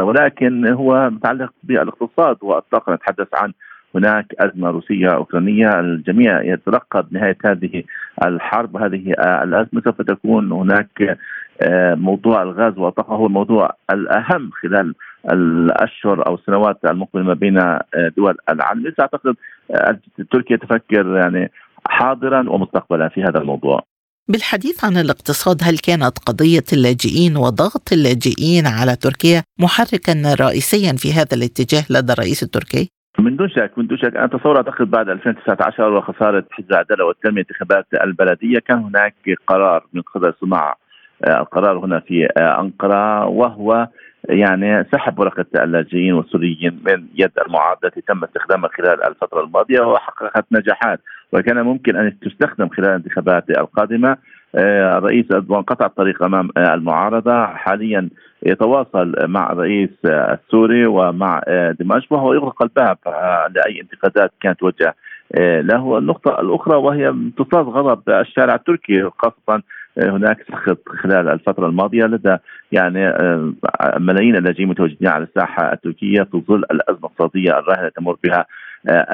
ولكن 0.00 0.66
هو 0.68 1.10
متعلق 1.10 1.52
بالاقتصاد 1.62 2.36
والطاقه 2.42 2.94
نتحدث 2.94 3.28
عن 3.34 3.52
هناك 3.96 4.26
أزمة 4.38 4.70
روسية 4.70 5.08
أوكرانية 5.08 5.80
الجميع 5.80 6.42
يترقب 6.42 7.12
نهاية 7.12 7.38
هذه 7.44 7.82
الحرب 8.24 8.74
وهذه 8.74 9.14
الأزمة 9.42 9.82
سوف 9.84 10.02
تكون 10.02 10.52
هناك 10.52 11.18
آه، 11.62 11.94
موضوع 11.94 12.42
الغاز 12.42 12.78
والطاقه 12.78 13.14
هو 13.14 13.26
الموضوع 13.26 13.70
الأهم 13.90 14.50
خلال 14.62 14.94
الأشهر 15.32 16.26
أو 16.26 16.34
السنوات 16.34 16.78
المقبلة 16.84 17.24
ما 17.24 17.34
بين 17.34 17.58
آه، 17.58 17.82
دول 18.16 18.36
العالم، 18.50 18.92
أعتقد 19.00 19.34
آه، 19.70 19.98
تركيا 20.32 20.56
تفكر 20.56 21.16
يعني 21.16 21.50
حاضرا 21.86 22.50
ومستقبلا 22.50 23.08
في 23.08 23.22
هذا 23.22 23.38
الموضوع. 23.38 23.82
بالحديث 24.28 24.84
عن 24.84 24.96
الاقتصاد 24.96 25.58
هل 25.62 25.78
كانت 25.78 26.18
قضية 26.18 26.64
اللاجئين 26.72 27.36
وضغط 27.36 27.92
اللاجئين 27.92 28.66
على 28.66 28.96
تركيا 28.96 29.42
محركا 29.58 30.34
رئيسيا 30.40 30.92
في 30.92 31.12
هذا 31.12 31.34
الاتجاه 31.34 31.84
لدى 31.90 32.12
الرئيس 32.12 32.42
التركي؟ 32.42 32.90
من 33.18 33.36
دون 33.36 33.48
شك 33.48 33.70
من 33.76 33.86
دون 33.86 33.98
شك. 33.98 34.16
أنا 34.16 34.24
اتصور 34.24 34.56
اعتقد 34.56 34.90
بعد 34.90 35.08
2019 35.08 35.92
وخسارة 35.92 36.44
حزب 36.50 36.70
العدالة 36.70 37.04
والتنمية 37.04 37.40
انتخابات 37.40 37.86
البلدية 38.04 38.58
كان 38.58 38.78
هناك 38.78 39.14
قرار 39.46 39.86
من 39.92 40.02
قبل 40.02 40.34
صناع 40.40 40.76
آه، 41.24 41.40
القرار 41.40 41.78
هنا 41.78 42.00
في 42.00 42.28
آه، 42.36 42.60
أنقرة 42.60 43.26
وهو 43.26 43.88
يعني 44.28 44.84
سحب 44.92 45.18
ورقة 45.18 45.46
اللاجئين 45.54 46.12
والسوريين 46.12 46.80
من 46.86 47.06
يد 47.14 47.30
المعارضة 47.46 47.80
التي 47.88 48.00
تم 48.00 48.24
استخدامها 48.24 48.68
خلال 48.68 49.04
الفترة 49.08 49.44
الماضية 49.44 49.80
وحققت 49.80 50.44
نجاحات 50.52 51.00
وكان 51.32 51.62
ممكن 51.62 51.96
أن 51.96 52.18
تستخدم 52.20 52.68
خلال 52.68 52.88
الانتخابات 52.88 53.50
القادمة. 53.50 54.16
الرئيس 54.56 55.32
اردوغان 55.32 55.62
قطع 55.62 55.86
الطريق 55.86 56.22
أمام 56.22 56.48
المعارضة. 56.58 57.46
حاليا 57.46 58.08
يتواصل 58.46 59.14
مع 59.26 59.52
الرئيس 59.52 59.90
السوري 60.04 60.86
ومع 60.86 61.40
دمشق 61.80 62.12
وهو 62.12 62.32
يغلق 62.34 62.62
الباب 62.62 62.98
لأي 63.54 63.80
انتقادات 63.80 64.30
كانت 64.40 64.60
توجه 64.60 64.94
له. 65.60 65.98
النقطة 65.98 66.40
الأخرى 66.40 66.76
وهي 66.76 67.08
امتصاص 67.08 67.66
غضب 67.66 68.10
الشارع 68.10 68.54
التركي 68.54 69.10
خاصة 69.18 69.62
هناك 69.98 70.42
سخط 70.52 70.88
خلال 70.88 71.28
الفترة 71.28 71.66
الماضية 71.66 72.04
لدى 72.04 72.36
يعني 72.72 73.12
ملايين 73.98 74.36
اللاجئين 74.36 74.68
متواجدين 74.68 75.08
على 75.08 75.24
الساحة 75.24 75.72
التركية 75.72 76.22
في 76.22 76.42
ظل 76.48 76.64
الأزمة 76.70 76.98
الاقتصادية 76.98 77.58
الراهنة 77.58 77.88
تمر 77.88 78.16
بها 78.24 78.46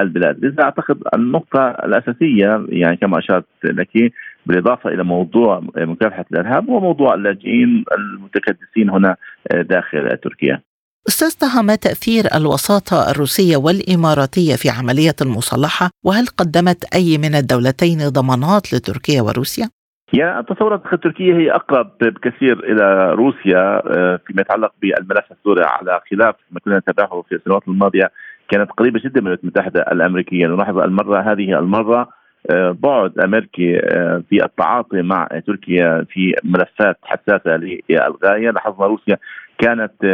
البلاد. 0.00 0.44
لذا 0.44 0.62
أعتقد 0.62 0.98
النقطة 1.14 1.68
الأساسية 1.68 2.66
يعني 2.68 2.96
كما 2.96 3.18
أشرت 3.18 3.44
لك 3.64 4.12
بالإضافة 4.46 4.90
إلى 4.90 5.04
موضوع 5.04 5.62
مكافحة 5.76 6.24
الإرهاب 6.32 6.70
هو 6.70 6.80
موضوع 6.80 7.14
اللاجئين 7.14 7.84
المتكدسين 7.98 8.90
هنا 8.90 9.16
داخل 9.52 10.18
تركيا. 10.22 10.62
أستاذ 11.08 11.38
طه 11.40 11.62
ما 11.62 11.74
تأثير 11.74 12.24
الوساطة 12.34 13.10
الروسية 13.10 13.56
والإماراتية 13.56 14.54
في 14.54 14.68
عملية 14.70 15.16
المصالحة؟ 15.22 15.90
وهل 16.04 16.26
قدمت 16.26 16.94
أي 16.94 17.18
من 17.18 17.34
الدولتين 17.34 17.98
ضمانات 18.08 18.74
لتركيا 18.74 19.22
وروسيا؟ 19.22 19.68
يعني 20.12 20.38
أتصور 20.38 20.74
أن 20.74 21.00
تركيا 21.00 21.34
هي 21.34 21.50
أقرب 21.50 21.90
بكثير 22.00 22.72
إلى 22.72 23.14
روسيا 23.14 23.82
آه، 23.96 24.20
فيما 24.26 24.40
يتعلق 24.40 24.72
بالملف 24.82 25.32
السوري 25.32 25.64
على 25.64 26.00
خلاف 26.10 26.34
ما 26.50 26.60
كنا 26.60 26.78
نتابعه 26.78 27.22
في 27.28 27.34
السنوات 27.34 27.68
الماضية 27.68 28.10
كانت 28.48 28.70
قريبة 28.70 29.00
جدا 29.04 29.20
من 29.20 29.26
الولايات 29.26 29.44
المتحده 29.44 29.80
الامريكيه 29.80 30.46
نلاحظ 30.46 30.78
المرة 30.78 31.32
هذه 31.32 31.58
المرة 31.58 32.00
آه، 32.00 32.08
بعد 32.50 33.18
أمريكي 33.18 33.78
آه، 33.78 34.22
في 34.30 34.44
التعاطي 34.44 35.02
مع 35.02 35.28
تركيا 35.46 36.06
في 36.10 36.34
ملفات 36.44 36.98
حساسة 37.02 37.56
للغاية 37.56 38.50
لاحظنا 38.50 38.86
روسيا 38.86 39.16
كانت 39.58 40.04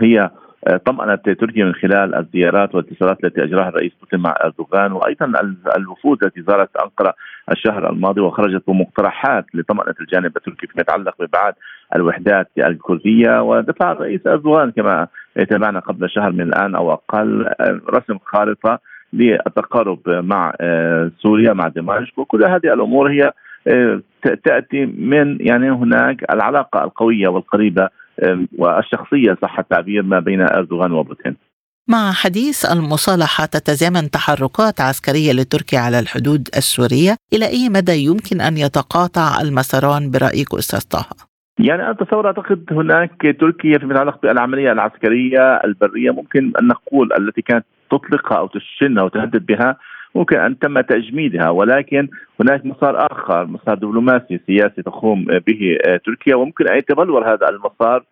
هي 0.00 0.30
طمأنت 0.86 1.30
تركيا 1.30 1.64
من 1.64 1.74
خلال 1.74 2.14
الزيارات 2.14 2.74
والاتصالات 2.74 3.24
التي 3.24 3.44
أجراها 3.44 3.68
الرئيس 3.68 3.92
بوتين 4.00 4.20
مع 4.20 4.34
إردوغان 4.44 4.92
وأيضا 4.92 5.32
الوفود 5.76 6.24
التي 6.24 6.42
زارت 6.42 6.76
أنقرة 6.76 7.14
الشهر 7.50 7.90
الماضي 7.90 8.20
وخرجت 8.20 8.62
بمقترحات 8.68 9.46
لطمأنة 9.54 9.94
الجانب 10.00 10.36
التركي 10.36 10.66
فيما 10.66 10.80
يتعلق 10.80 11.14
بابعاد 11.18 11.54
الوحدات 11.96 12.48
الكردية. 12.58 13.42
ودفع 13.42 13.92
الرئيس 13.92 14.26
إردوغان 14.26 14.70
كما 14.70 15.06
تابعنا 15.50 15.80
قبل 15.80 16.10
شهر 16.10 16.32
من 16.32 16.40
الآن 16.40 16.74
أو 16.74 16.92
أقل 16.92 17.46
رسم 17.90 18.18
خارطة 18.24 18.78
للتقارب 19.12 19.98
مع 20.08 20.52
سوريا 21.22 21.52
مع 21.52 21.68
دمشق 21.68 22.18
وكل 22.18 22.44
هذه 22.44 22.72
الأمور 22.72 23.10
هي 23.10 23.32
تأتي 24.44 24.86
من 24.86 25.38
يعني 25.40 25.70
هناك 25.70 26.24
العلاقة 26.30 26.84
القوية 26.84 27.28
والقريبة 27.28 27.88
والشخصية 28.58 29.38
صح 29.42 29.58
التعبير 29.58 30.02
ما 30.02 30.20
بين 30.20 30.40
أردوغان 30.40 30.92
وبوتين 30.92 31.36
مع 31.88 32.12
حديث 32.12 32.64
المصالحة 32.64 33.46
تتزامن 33.46 34.10
تحركات 34.10 34.80
عسكرية 34.80 35.32
لتركيا 35.32 35.78
على 35.78 35.98
الحدود 35.98 36.48
السورية 36.56 37.16
إلى 37.32 37.46
أي 37.46 37.68
مدى 37.68 37.92
يمكن 37.92 38.40
أن 38.40 38.56
يتقاطع 38.56 39.40
المساران 39.40 40.10
برأيك 40.10 40.54
أستاذ 40.54 40.80
طه؟ 40.80 41.31
يعني 41.58 41.90
أتصور 41.90 42.26
أعتقد 42.26 42.64
هناك 42.70 43.36
تركيا 43.40 43.78
فيما 43.78 43.94
يتعلق 43.94 44.22
بالعملية 44.22 44.72
العسكرية 44.72 45.54
البرية 45.56 46.10
ممكن 46.10 46.52
أن 46.60 46.66
نقول 46.66 47.12
التي 47.18 47.42
كانت 47.42 47.64
تطلقها 47.90 48.38
أو 48.38 48.46
تشنها 48.46 49.02
وتهدد 49.02 49.46
بها 49.46 49.76
ممكن 50.14 50.36
أن 50.36 50.58
تم 50.58 50.80
تجميدها 50.80 51.50
ولكن 51.50 52.08
هناك 52.40 52.66
مسار 52.66 53.06
آخر 53.12 53.46
مسار 53.46 53.74
دبلوماسي 53.74 54.40
سياسي 54.46 54.82
تقوم 54.82 55.24
به 55.24 55.78
تركيا 56.04 56.34
وممكن 56.34 56.68
أن 56.68 56.78
يتبلور 56.78 57.32
هذا 57.32 57.48
المسار 57.48 58.04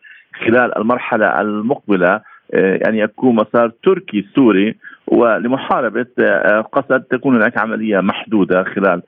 خلال 0.46 0.78
المرحلة 0.78 1.40
المقبلة 1.40 2.20
يعني 2.52 2.98
يكون 2.98 3.34
مسار 3.34 3.72
تركي 3.82 4.26
سوري 4.36 4.76
ولمحاربة 5.06 6.06
قصد 6.72 7.02
تكون 7.02 7.36
هناك 7.36 7.58
عملية 7.58 8.00
محدودة 8.00 8.64
خلال 8.64 9.02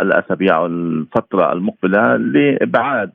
الأسابيع 0.00 0.56
أو 0.56 0.66
الفترة 0.66 1.52
المقبلة 1.52 2.16
لإبعاد 2.16 3.10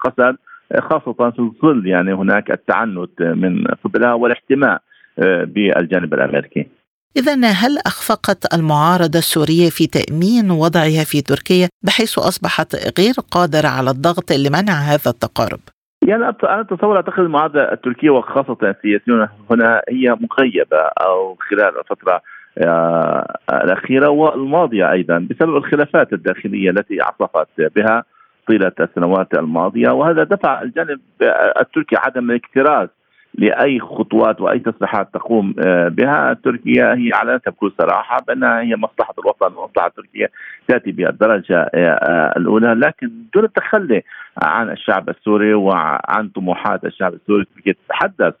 قسد 0.00 0.36
خاصة 0.78 1.30
في 1.30 1.50
ظل 1.62 1.86
يعني 1.86 2.12
هناك 2.12 2.50
التعنت 2.50 3.22
من 3.22 3.64
قبلها 3.84 4.12
والاحتماء 4.12 4.82
بالجانب 5.18 6.14
الأمريكي. 6.14 6.66
إذا 7.16 7.34
هل 7.34 7.78
أخفقت 7.86 8.54
المعارضة 8.54 9.18
السورية 9.18 9.70
في 9.70 9.86
تأمين 9.86 10.50
وضعها 10.50 11.04
في 11.04 11.22
تركيا 11.22 11.68
بحيث 11.82 12.18
أصبحت 12.18 12.98
غير 12.98 13.14
قادرة 13.30 13.68
على 13.68 13.90
الضغط 13.90 14.32
لمنع 14.32 14.72
هذا 14.72 15.10
التقارب؟ 15.10 15.60
يعني 16.08 16.24
أنا 16.24 16.60
أتصور 16.60 16.96
أعتقد 16.96 17.18
المعارضة 17.18 17.60
التركية 17.60 18.10
وخاصة 18.10 18.56
السياسيون 18.62 19.28
هنا 19.50 19.82
هي 19.88 20.16
مغيبة 20.20 20.80
أو 21.06 21.36
خلال 21.50 21.78
الفترة 21.78 22.12
آه، 22.12 22.22
الأخيرة 23.52 24.08
والماضية 24.08 24.92
أيضا 24.92 25.26
بسبب 25.30 25.56
الخلافات 25.56 26.12
الداخلية 26.12 26.70
التي 26.70 26.98
عصفت 27.00 27.48
بها 27.76 28.04
طيلة 28.48 28.72
السنوات 28.80 29.34
الماضية 29.34 29.90
وهذا 29.90 30.24
دفع 30.24 30.62
الجانب 30.62 31.00
التركي 31.60 31.96
عدم 31.96 32.30
الاكتراث 32.30 32.90
لأي 33.34 33.80
خطوات 33.80 34.40
وأي 34.40 34.58
تصريحات 34.58 35.08
تقوم 35.14 35.54
آه، 35.66 35.88
بها 35.88 36.36
تركيا. 36.44 36.94
هي 36.94 37.10
اعلنتها 37.14 37.50
بكل 37.50 37.72
صراحة 37.78 38.16
بأنها 38.28 38.60
هي 38.60 38.76
مصلحة 38.76 39.14
الوطن 39.18 39.56
ومصلحه 39.56 39.88
تركيا 39.88 40.28
تأتي 40.68 40.92
بالدرجة 40.92 41.70
آه، 41.74 42.34
الأولى. 42.36 42.74
لكن 42.74 43.10
دون 43.34 43.44
التخلي 43.44 44.02
عن 44.42 44.70
الشعب 44.70 45.08
السوري 45.08 45.54
وعن 45.54 46.28
طموحات 46.34 46.84
الشعب 46.84 47.14
السوري 47.14 47.44
تركيا 47.54 47.74
تتحدث 47.86 48.34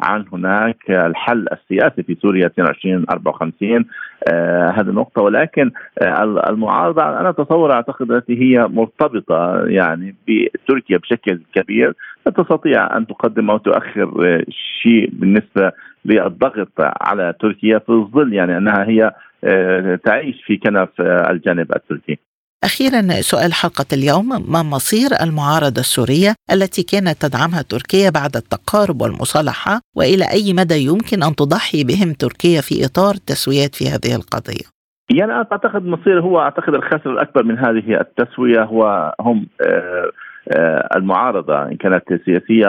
عن 0.00 0.24
هناك 0.32 0.90
الحل 0.90 1.46
السياسي 1.52 2.02
في 2.02 2.16
سوريا 2.22 2.46
22 2.46 3.04
54 3.10 3.84
آه 4.32 4.70
هذه 4.70 4.88
النقطة. 4.88 5.22
ولكن 5.22 5.70
آه 6.02 6.44
المعارضة 6.50 7.02
أنا 7.02 7.28
أتصور 7.28 7.72
أعتقد 7.72 8.10
التي 8.10 8.42
هي 8.42 8.68
مرتبطة 8.68 9.64
يعني 9.66 10.14
بتركيا 10.28 10.98
بشكل 10.98 11.40
كبير. 11.54 11.94
لا 12.26 12.32
تستطيع 12.32 12.96
أن 12.96 13.06
تقدم 13.06 13.50
أو 13.50 13.58
تؤخر 13.58 14.26
آه 14.26 14.44
شيء 14.82 15.10
بالنسبة 15.12 15.72
للضغط 16.04 16.72
على 16.78 17.34
تركيا 17.40 17.78
في 17.78 17.92
ظل 17.92 18.34
يعني 18.34 18.56
أنها 18.58 18.84
هي 18.88 19.12
آه، 19.44 19.98
تعيش 20.04 20.42
في 20.44 20.56
كنف 20.56 21.00
آه، 21.00 21.30
الجانب 21.30 21.72
التركي. 21.76 22.18
أخيرا 22.64 23.00
سؤال 23.20 23.52
حلقة 23.52 23.84
اليوم 23.92 24.28
ما 24.52 24.62
مصير 24.62 25.10
المعارضة 25.22 25.80
السورية 25.80 26.34
التي 26.52 26.82
كانت 26.82 27.16
تدعمها 27.22 27.62
تركيا 27.62 28.10
بعد 28.10 28.36
التقارب 28.36 29.02
والمصالحة 29.02 29.80
وإلى 29.96 30.24
أي 30.32 30.52
مدى 30.52 30.78
يمكن 30.90 31.22
أن 31.22 31.34
تضحي 31.34 31.84
بهم 31.84 32.12
تركيا 32.12 32.60
في 32.60 32.84
إطار 32.84 33.14
التسويات 33.14 33.74
في 33.74 33.84
هذه 33.84 34.16
القضية؟ 34.16 34.66
يعني 35.10 35.32
أعتقد 35.32 35.86
مصير 35.86 36.20
هو 36.20 36.40
أعتقد 36.40 36.74
الخاسر 36.74 37.10
الأكبر 37.10 37.44
من 37.44 37.58
هذه 37.58 38.00
التسوية 38.00 38.62
هو 38.62 39.14
هم 39.20 39.46
آه، 39.62 40.10
آه، 40.52 40.88
المعارضة 40.96 41.62
إن 41.62 41.76
كانت 41.76 42.04
سياسية 42.24 42.66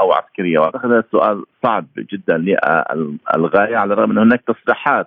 أو 0.00 0.12
عسكرية 0.12 0.58
وأعتقد 0.58 0.86
هذا 0.86 0.98
السؤال 0.98 1.44
صعب 1.62 1.86
جدا 2.12 2.36
للغاية 2.38 3.76
على 3.76 3.92
الرغم 3.92 4.10
أن 4.10 4.18
هناك 4.18 4.42
تصريحات 4.46 5.06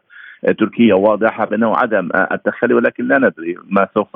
تركيا 0.52 0.96
واضحة 0.96 1.46
بأنه 1.46 1.78
عدم 1.78 2.10
التخلي 2.32 2.74
ولكن 2.74 3.08
لا 3.08 3.18
ندري 3.18 3.56
ما 3.70 3.88
سوف 3.94 4.08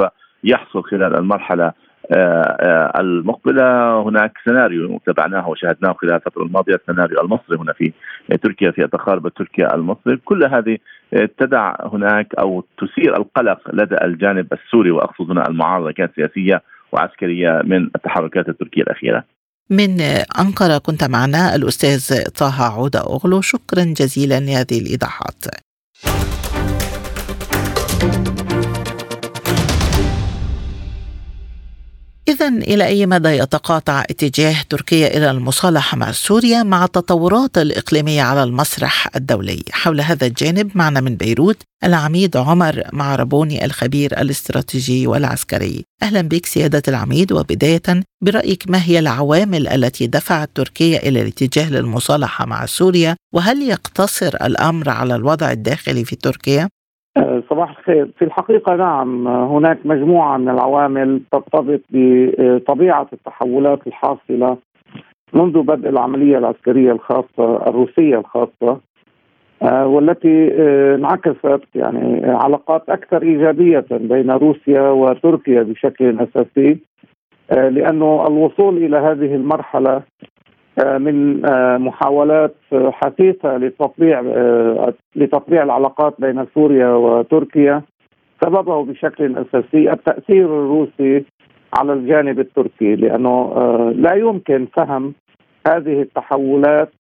يحصل 0.44 0.84
خلال 0.84 1.16
المرحلة 1.16 1.74
آه، 2.12 2.58
آه، 2.60 3.00
المقبلة. 3.00 4.02
هناك 4.02 4.34
سيناريو 4.46 5.00
تابعناه 5.06 5.50
وشاهدناه 5.50 5.94
خلال 5.94 6.14
الفترة 6.14 6.44
الماضية 6.44 6.76
السيناريو 6.76 7.22
المصري 7.22 7.58
هنا 7.58 7.74
في 7.74 7.94
تركيا 8.44 8.72
في 8.72 8.88
تقارب 8.88 9.28
تركيا 9.28 9.76
المصري. 9.76 10.18
كل 10.18 10.44
هذه 10.44 10.78
تدع 11.38 11.76
هناك 11.94 12.36
أو 12.40 12.64
تثير 12.78 13.18
القلق 13.18 13.60
لدى 13.74 13.96
الجانب 14.04 14.54
السوري 14.54 14.92
وأقصد 14.92 15.32
هنا 15.32 15.48
المعارضه 15.48 15.92
كانت 15.92 16.12
سياسيه 16.16 16.62
وعسكرية 16.92 17.62
من 17.66 17.84
التحركات 17.96 18.50
التركية 18.50 18.82
الأخيرة. 18.82 19.24
من 19.70 20.02
أنقرة 20.40 20.78
كنت 20.78 21.04
معنا 21.04 21.56
الأستاذ 21.56 22.24
طه 22.40 22.64
عودة 22.64 23.00
أغلو. 23.00 23.42
شكرا 23.42 23.84
جزيلا 23.84 24.40
لهذه 24.40 24.80
الإيضاحات. 24.82 25.67
Thank 26.00 26.38
you. 28.52 28.57
إذا 32.28 32.48
إلى 32.48 32.86
أي 32.86 33.06
مدى 33.06 33.30
يتقاطع 33.30 34.02
اتجاه 34.02 34.56
تركيا 34.70 35.18
إلى 35.18 35.32
المصالحة 35.32 35.98
مع 35.98 36.12
سوريا 36.12 36.64
مع 36.64 36.86
التطورات 36.86 37.58
الإقليمية 37.58 38.22
على 38.22 38.44
المسرح 38.44 39.08
الدولي؟ 39.16 39.64
حول 39.72 40.02
هذا 40.02 40.28
الجانب 40.28 40.72
معنا 40.76 41.02
من 41.02 41.16
بيروت 41.16 41.58
العميد 41.84 42.38
عمر 42.38 42.84
معربوني 42.94 43.66
الخبير 43.66 44.22
الاستراتيجي 44.22 45.08
والعسكري. 45.08 45.84
أهلا 46.04 46.22
بك 46.22 46.46
سيادة 46.46 46.82
العميد 46.88 47.32
وبداية 47.32 48.04
برأيك 48.24 48.64
ما 48.70 48.84
هي 48.84 49.00
العوامل 49.00 49.68
التي 49.68 50.08
دفعت 50.08 50.50
تركيا 50.56 51.08
إلى 51.08 51.22
الاتجاه 51.22 51.70
للمصالحة 51.70 52.46
مع 52.46 52.66
سوريا؟ 52.66 53.16
وهل 53.34 53.62
يقتصر 53.62 54.28
الأمر 54.28 54.90
على 54.90 55.16
الوضع 55.16 55.52
الداخلي 55.52 56.06
في 56.06 56.16
تركيا؟ 56.16 56.70
آه، 57.18 57.44
صباح 57.50 57.70
الخير. 57.70 58.12
في 58.18 58.26
الحقيقة 58.26 58.76
نعم 58.76 59.28
هناك 59.28 59.78
مجموعة 59.86 60.38
من 60.38 60.50
العوامل 60.50 61.22
ترتبط 61.32 61.82
بطبيعة 61.90 63.08
التحولات 63.14 63.88
الحاصلة 63.88 64.58
منذ 65.34 65.62
بدء 65.62 65.90
العملية 65.90 66.38
العسكرية 66.38 66.92
الخاصة 66.92 67.68
الروسية 67.68 68.20
الخاصة 68.20 68.80
آه، 69.62 69.88
والتي 69.88 70.52
آه، 70.54 70.96
انعكست 70.96 71.62
يعني 71.76 72.26
علاقات 72.26 72.90
أكثر 72.90 73.22
إيجابية 73.22 73.86
بين 73.92 74.32
روسيا 74.32 74.82
وتركيا 74.82 75.64
بشكل 75.64 76.20
أساسي 76.20 76.78
لأنه 77.52 78.28
الوصول 78.28 78.78
إلى 78.78 78.98
هذه 78.98 79.36
المرحلة 79.36 80.02
من 80.86 81.46
آه، 81.46 81.78
محاولات 81.78 82.56
حثيثة 82.74 83.58
لتطبيع 83.58 84.20
آه، 84.20 84.94
لتطبيع 85.16 85.64
العلاقات 85.64 86.16
بين 86.20 86.46
سوريا 86.54 86.90
وتركيا. 86.90 87.82
سببه 88.44 88.86
بشكل 88.86 89.36
أساسي 89.38 89.92
التأثير 89.92 90.46
الروسي 90.46 91.26
على 91.74 91.94
الجانب 91.94 92.40
التركي 92.40 92.96
لأنه 92.96 93.54
لا 93.96 94.14
يمكن 94.14 94.68
فهم 94.74 95.14
هذه 95.68 96.02
التحولات 96.02 96.92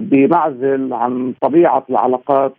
بمعزل 0.00 0.92
عن 0.92 1.34
طبيعة 1.40 1.84
العلاقات 1.90 2.54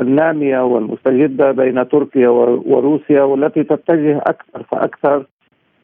النامية 0.00 0.60
والمستجدة 0.60 1.52
بين 1.52 1.88
تركيا 1.88 2.28
وروسيا 2.28 3.22
والتي 3.22 3.64
تتجه 3.64 4.18
أكثر 4.18 4.62
فأكثر 4.62 5.16
آه، 5.16 5.26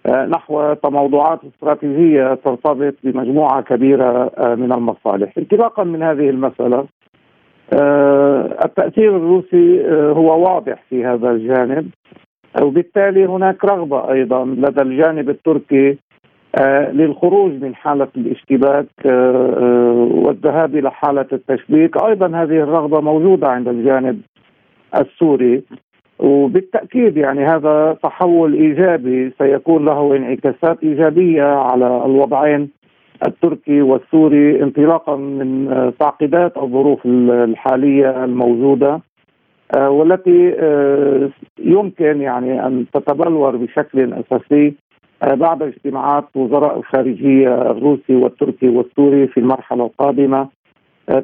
نحو 0.07 0.75
تموضعات 0.75 1.41
استراتيجية 1.45 2.35
ترتبط 2.35 2.95
بمجموعة 3.05 3.63
كبيرة 3.63 4.31
آه، 4.39 4.55
من 4.55 4.73
المصالح، 4.73 5.39
انطلاقا 5.39 5.85
من 5.85 6.03
هذه 6.03 6.31
المسألة 6.31 6.87
آه، 7.73 8.59
التأثير 8.65 9.17
الروسي 9.17 9.83
هو 9.91 10.45
واضح 10.45 10.83
في 10.91 11.05
هذا 11.05 11.31
الجانب 11.31 11.91
وبالتالي 12.63 13.27
هناك 13.27 13.65
رغبة 13.65 14.13
أيضا 14.13 14.45
لدى 14.45 14.83
الجانب 14.83 15.31
التركي 15.31 15.99
للخروج 16.93 17.53
من 17.53 17.75
حالة 17.75 18.09
الاشتباك 18.17 18.87
والذهاب 20.25 20.77
إلى 20.77 20.91
حالة 20.91 21.27
التشبيك، 21.33 22.03
أيضا 22.05 22.27
هذه 22.27 22.63
الرغبة 22.63 23.01
موجودة 23.01 23.49
عند 23.49 23.69
الجانب 23.69 24.21
السوري. 25.01 25.63
وبالتأكيد 26.25 27.17
يعني 27.17 27.47
هذا 27.47 27.97
تحول 28.03 28.55
إيجابي 28.55 29.33
سيكون 29.39 29.85
له 29.85 30.17
انعكاسات 30.17 30.79
إيجابية 30.83 31.45
على 31.45 31.87
الوضعين 32.07 32.71
التركي 33.27 33.83
والسوري 33.83 34.63
انطلاقا 34.63 35.17
من 35.17 35.93
تعقيدات 35.99 36.57
الظروف 36.57 37.07
الحالية 37.07 38.25
الموجودة 38.25 39.01
آه، 39.77 39.91
والتي 39.91 40.55
آه، 40.59 41.31
يمكن 41.59 42.21
يعني 42.21 42.67
أن 42.67 42.87
تتبلور 42.93 43.57
بشكل 43.57 44.13
أساسي 44.13 44.75
آه، 45.23 45.35
بعد 45.35 45.63
اجتماعات 45.63 46.25
وزراء 46.35 46.79
الخارجية 46.79 47.71
الروسي 47.71 48.15
والتركي 48.15 48.69
والسوري 48.69 49.27
في 49.27 49.41
المرحلة 49.41 49.85
القادمة 49.87 50.49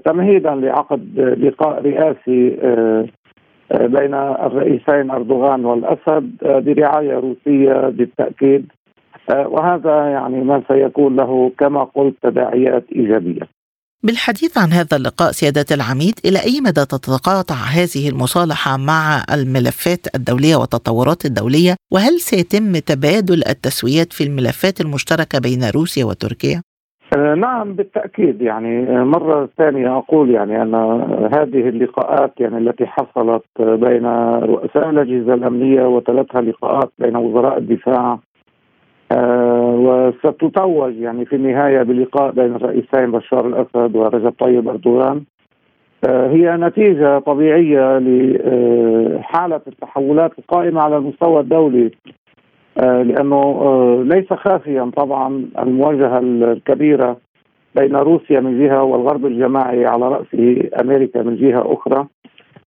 تمهيدا 0.05 0.55
لعقد 0.55 1.21
لقاء 1.21 1.83
رئاسي 1.83 2.57
بين 3.75 4.15
الرئيسين 4.15 5.11
أردوغان 5.11 5.65
والأسد 5.65 6.31
برعاية 6.43 7.15
روسية 7.15 7.89
بالتأكيد 7.89 8.67
وهذا 9.29 10.09
يعني 10.09 10.41
ما 10.45 10.63
سيكون 10.69 11.17
له 11.17 11.53
كما 11.59 11.85
قلت 11.85 12.15
تداعيات 12.23 12.85
إيجابية. 12.93 13.61
بالحديث 14.03 14.59
عن 14.59 14.73
هذا 14.73 14.97
اللقاء 14.97 15.33
سيادة 15.33 15.65
العميد 15.71 16.15
إلى 16.25 16.39
أي 16.39 16.61
مدى 16.61 16.85
تتقاطع 16.85 17.55
هذه 17.55 18.09
المصالحة 18.09 18.77
مع 18.77 19.25
الملفات 19.33 20.07
الدولية 20.15 20.57
والتطورات 20.57 21.25
الدولية 21.25 21.77
وهل 21.93 22.21
سيتم 22.21 22.79
تبادل 22.79 23.43
التسويات 23.49 24.13
في 24.13 24.25
الملفات 24.25 24.81
المشتركة 24.81 25.39
بين 25.39 25.65
روسيا 25.65 26.05
وتركيا؟ 26.05 26.63
آه، 27.17 27.35
نعم 27.35 27.73
بالتأكيد. 27.73 28.43
يعني 28.43 28.89
آه، 28.91 29.05
مرة 29.05 29.49
ثانية 29.59 29.97
أقول 29.99 30.31
يعني 30.31 30.63
أن 30.63 30.75
هذه 31.35 31.69
اللقاءات 31.69 32.41
يعني 32.41 32.59
التي 32.59 32.87
حصلت 32.87 33.45
بين 33.59 34.07
رؤساء 34.39 34.91
الأجهزة 34.91 35.35
الأمنية 35.35 35.83
وتلتها 35.83 36.41
لقاءات 36.41 36.93
بين 36.99 37.17
وزراء 37.17 37.59
الدفاع 37.59 38.19
آه، 39.13 40.11
وستتوج 40.25 40.97
يعني 40.97 41.25
في 41.25 41.37
النهاية 41.37 41.83
بلقاء 41.83 42.33
بين 42.33 42.55
الرئيسين 42.55 43.11
بشار 43.11 43.47
الأسد 43.47 43.97
ورجب 43.97 44.35
طيب 44.39 44.69
أردوغان. 44.69 45.23
هي 46.09 46.57
نتيجة 46.57 47.19
طبيعية 47.19 47.99
لحاله 47.99 49.61
التحولات 49.67 50.39
القائمة 50.39 50.81
على 50.81 50.97
المستوى 50.97 51.41
الدولي 51.41 51.91
لأنه 52.81 53.37
آه، 53.37 54.03
ليس 54.07 54.33
خافيا 54.33 54.91
طبعا 54.97 55.47
المواجهة 55.59 56.19
الكبيرة 56.19 57.17
بين 57.75 57.97
روسيا 57.97 58.41
من 58.41 58.67
جهة 58.67 58.83
والغرب 58.83 59.27
الجماعي 59.27 59.87
على 59.87 60.09
رأسه 60.09 60.71
أمريكا 60.81 61.23
من 61.23 61.37
جهة 61.37 61.73
أخرى. 61.73 62.07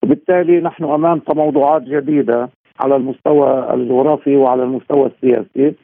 وبالتالي 0.02 0.60
نحن 0.60 0.84
أمام 0.84 1.18
تموضعات 1.18 1.82
جديدة 1.82 2.50
على 2.80 2.96
المستوى 2.96 3.74
الجغرافي 3.74 4.36
وعلى 4.36 4.62
المستوى 4.62 5.06
السياسي. 5.06 5.74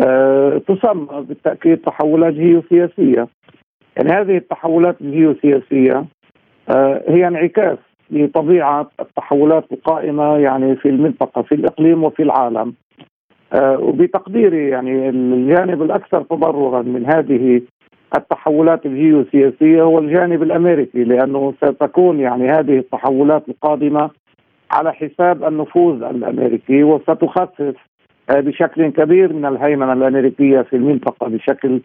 أه 0.00 0.58
تسمى 0.68 1.06
بالتأكيد 1.28 1.78
تحولات 1.78 2.32
جيوسياسية. 2.32 3.28
يعني 3.96 4.10
هذه 4.12 4.36
التحولات 4.36 5.00
الجيوسياسية 5.00 6.04
أه 6.70 7.02
هي 7.08 7.28
انعكاس 7.28 7.78
لطبيعة 8.10 8.90
التحولات 9.00 9.64
القائمة 9.72 10.38
يعني 10.38 10.76
في 10.76 10.88
المنطقة 10.88 11.42
في 11.42 11.54
الإقليم 11.54 12.04
وفي 12.04 12.22
العالم. 12.22 12.68
آه، 12.68 12.85
وبتقديري 13.54 14.68
يعني 14.68 15.08
الجانب 15.08 15.82
الأكثر 15.82 16.22
تضررا 16.22 16.82
من 16.82 17.06
هذه 17.06 17.60
التحولات 18.16 18.86
الجيوسياسية 18.86 19.82
هو 19.82 19.98
الجانب 19.98 20.42
الأمريكي 20.42 21.04
لأنه 21.04 21.54
ستكون 21.64 22.20
يعني 22.20 22.50
هذه 22.50 22.78
التحولات 22.78 23.48
القادمة 23.48 24.10
على 24.70 24.92
حساب 24.92 25.44
النفوذ 25.44 26.02
الأمريكي 26.02 26.82
وستخفف 26.82 27.74
آه، 28.30 28.40
بشكل 28.40 28.88
كبير 28.88 29.32
من 29.32 29.44
الهيمنة 29.44 29.92
الأمريكية 29.92 30.60
في 30.60 30.76
المنطقة 30.76 31.28
بشكل 31.28 31.80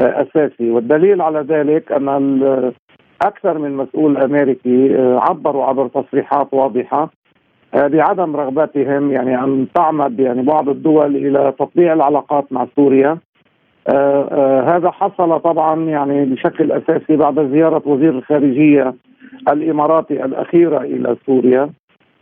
آه، 0.00 0.22
أساسي. 0.22 0.70
والدليل 0.70 1.22
على 1.22 1.40
ذلك 1.40 1.92
أن 1.92 2.72
أكثر 3.22 3.58
من 3.58 3.76
مسؤول 3.76 4.16
أمريكي 4.16 4.96
عبروا 4.98 5.64
عبر 5.64 5.88
تصريحات 5.88 6.54
واضحة 6.54 7.10
بعدم 7.74 8.36
رغبتهم 8.36 9.12
يعني 9.12 9.38
ان 9.44 9.66
تعمد 9.74 10.20
يعني 10.20 10.42
بعض 10.42 10.68
الدول 10.68 11.16
إلى 11.16 11.52
تطبيع 11.58 11.92
العلاقات 11.92 12.52
مع 12.52 12.66
سوريا. 12.76 13.18
آه، 13.88 14.28
آه، 14.30 14.76
هذا 14.76 14.90
حصل 14.90 15.40
طبعا 15.40 15.84
يعني 15.84 16.24
بشكل 16.24 16.72
أساسي 16.72 17.16
بعد 17.16 17.50
زيارة 17.52 17.82
وزير 17.86 18.10
الخارجية 18.10 18.94
الإماراتي 19.48 20.24
الاخيره 20.24 20.78
إلى 20.78 21.16
سوريا. 21.26 21.70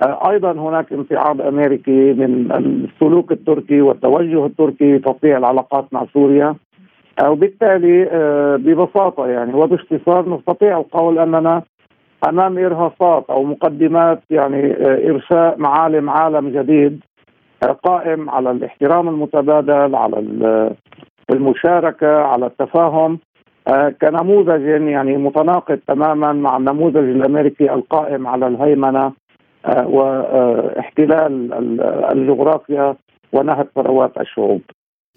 آه، 0.02 0.30
أيضا 0.30 0.52
هناك 0.52 0.92
امتعاض 0.92 1.40
أمريكي 1.40 2.12
من 2.12 2.52
السلوك 2.52 3.32
التركي 3.32 3.80
والتوجه 3.80 4.46
التركي 4.46 4.96
لتطبيع 4.96 5.38
العلاقات 5.38 5.84
مع 5.92 6.06
سوريا. 6.12 6.54
وبالتالي 7.26 8.04
ببساطة 8.56 9.26
يعني 9.26 9.54
وباختصار 9.54 10.28
نستطيع 10.28 10.78
القول 10.78 11.18
أننا 11.18 11.62
أمام 12.28 12.58
إرهاصات 12.58 13.30
أو 13.30 13.44
مقدمات 13.44 14.22
يعني 14.30 14.72
آه، 14.72 15.10
إرساء 15.10 15.58
معالم 15.58 16.10
عالم 16.10 16.48
جديد 16.48 17.00
آه، 17.62 17.72
قائم 17.72 18.30
على 18.30 18.50
الاحترام 18.50 19.08
المتبادل 19.08 19.94
على 19.94 20.18
المشاركة 21.30 22.22
على 22.22 22.46
التفاهم 22.46 23.18
آه، 23.68 23.88
كنموذج 23.88 24.62
يعني 24.62 25.16
متناقض 25.16 25.78
تماما 25.86 26.32
مع 26.32 26.56
النموذج 26.56 26.96
الأمريكي 26.96 27.72
القائم 27.72 28.26
على 28.26 28.46
الهيمنة 28.46 29.12
واحتلال 29.84 31.52
الجغرافيا 32.12 32.96
ونهب 33.32 33.68
ثروات 33.74 34.20
الشعوب. 34.20 34.60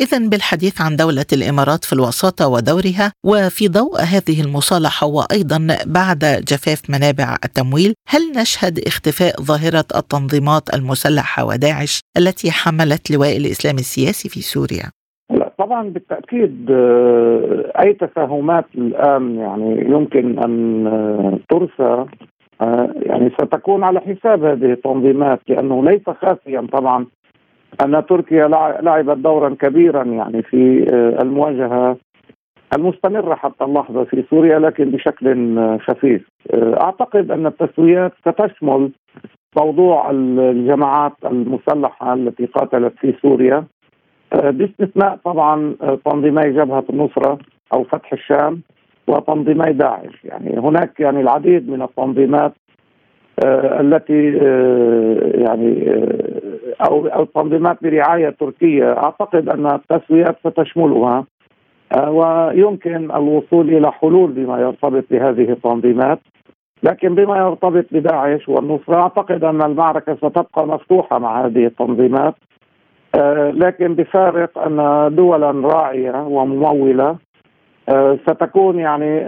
إذا 0.02 0.30
بالحديث 0.30 0.82
عن 0.82 0.96
دولة 0.96 1.26
الإمارات 1.34 1.84
في 1.86 1.94
الوساطة 1.94 2.48
ودورها 2.48 3.08
وفي 3.26 3.68
ضوء 3.68 3.96
هذه 4.14 4.42
المصالحة 4.46 5.08
وأيضا 5.08 5.58
بعد 5.86 6.20
جفاف 6.52 6.82
منابع 6.90 7.36
التمويل 7.46 7.94
هل 8.08 8.22
نشهد 8.42 8.80
اختفاء 8.88 9.42
ظاهرة 9.42 9.88
التنظيمات 10.02 10.76
المسلحة 10.76 11.46
وداعش 11.46 12.02
التي 12.18 12.52
حملت 12.52 13.12
لواء 13.12 13.38
الإسلام 13.38 13.76
السياسي 13.76 14.30
في 14.30 14.42
سوريا؟ 14.42 14.88
لا 15.30 15.52
طبعا 15.58 15.90
بالتأكيد 15.90 16.72
آه، 16.72 17.72
أي 17.82 17.94
تفاهمات 17.94 18.66
الآن 18.76 19.36
يعني 19.36 19.82
يمكن 19.94 20.40
أن 20.40 20.88
آه، 20.88 21.40
ترسى 21.50 22.06
آه، 22.62 22.90
يعني 22.96 23.30
ستكون 23.30 23.84
على 23.84 24.00
حساب 24.00 24.44
هذه 24.44 24.72
التنظيمات 24.72 25.40
لأنه 25.48 25.84
ليس 25.84 26.10
خافيا 26.22 26.68
طبعا 26.74 27.06
أن 27.82 28.06
تركيا 28.06 28.48
لعبت 28.82 29.18
دورا 29.18 29.56
كبيرا 29.60 30.04
يعني 30.04 30.42
في 30.42 30.86
آه، 30.94 31.22
المواجهة 31.22 31.98
المستمرة 32.76 33.36
حتى 33.36 33.64
اللحظة 33.64 34.04
في 34.04 34.24
سوريا 34.30 34.60
لكن 34.60 34.92
بشكل 34.92 35.58
آه، 35.58 35.78
خفيف. 35.78 36.30
آه، 36.54 36.82
أعتقد 36.82 37.32
أن 37.32 37.46
التسويات 37.46 38.14
ستشمل 38.22 38.92
موضوع 39.60 40.12
الجماعات 40.12 41.14
المسلحة 41.26 42.14
التي 42.14 42.46
قاتلت 42.46 42.94
في 43.00 43.14
سوريا 43.22 43.64
باستثناء 44.34 45.20
طبعا 45.26 45.76
تنظيمي 46.06 46.42
جبهة 46.42 46.84
النصرة 46.90 47.38
أو 47.74 47.84
فتح 47.84 48.14
الشام 48.14 48.62
وتنظيمي 49.08 49.74
داعش، 49.74 50.24
يعني 50.24 50.60
هناك 50.60 51.00
يعني 51.00 51.22
العديد 51.22 51.70
من 51.70 51.82
التنظيمات 51.82 52.54
التي 53.80 54.38
يعني 55.36 55.86
أو 56.82 57.08
أو 57.08 57.24
تنظيمات 57.26 57.78
برعاية 57.84 58.30
تركية. 58.30 58.94
أعتقد 58.98 59.50
أن 59.50 59.66
التسويات 59.66 60.38
ستشملها. 60.48 61.26
آه، 61.94 62.12
ويمكن 62.12 63.12
الوصول 63.12 63.70
إلى 63.70 63.92
حلول 63.92 64.32
بما 64.32 64.60
يرتبط 64.62 65.04
بهذه 65.12 65.52
التنظيمات. 65.52 66.20
لكن 66.84 67.16
بما 67.16 67.38
يرتبط 67.38 67.86
بداعش 67.92 68.50
والنصرة 68.50 68.96
أعتقد 68.96 69.44
أن 69.44 69.62
المعركة 69.62 70.16
ستبقى 70.16 70.68
مفتوحة 70.68 71.20
مع 71.20 71.46
هذه 71.46 71.66
التنظيمات. 71.66 72.36
آه، 73.16 73.52
لكن 73.52 73.96
بفارق 73.96 74.58
أن 74.58 75.10
دولا 75.16 75.52
راعية 75.52 76.24
وممولة 76.28 77.16
آه، 77.90 78.18
ستكون 78.28 78.80
يعني 78.80 79.20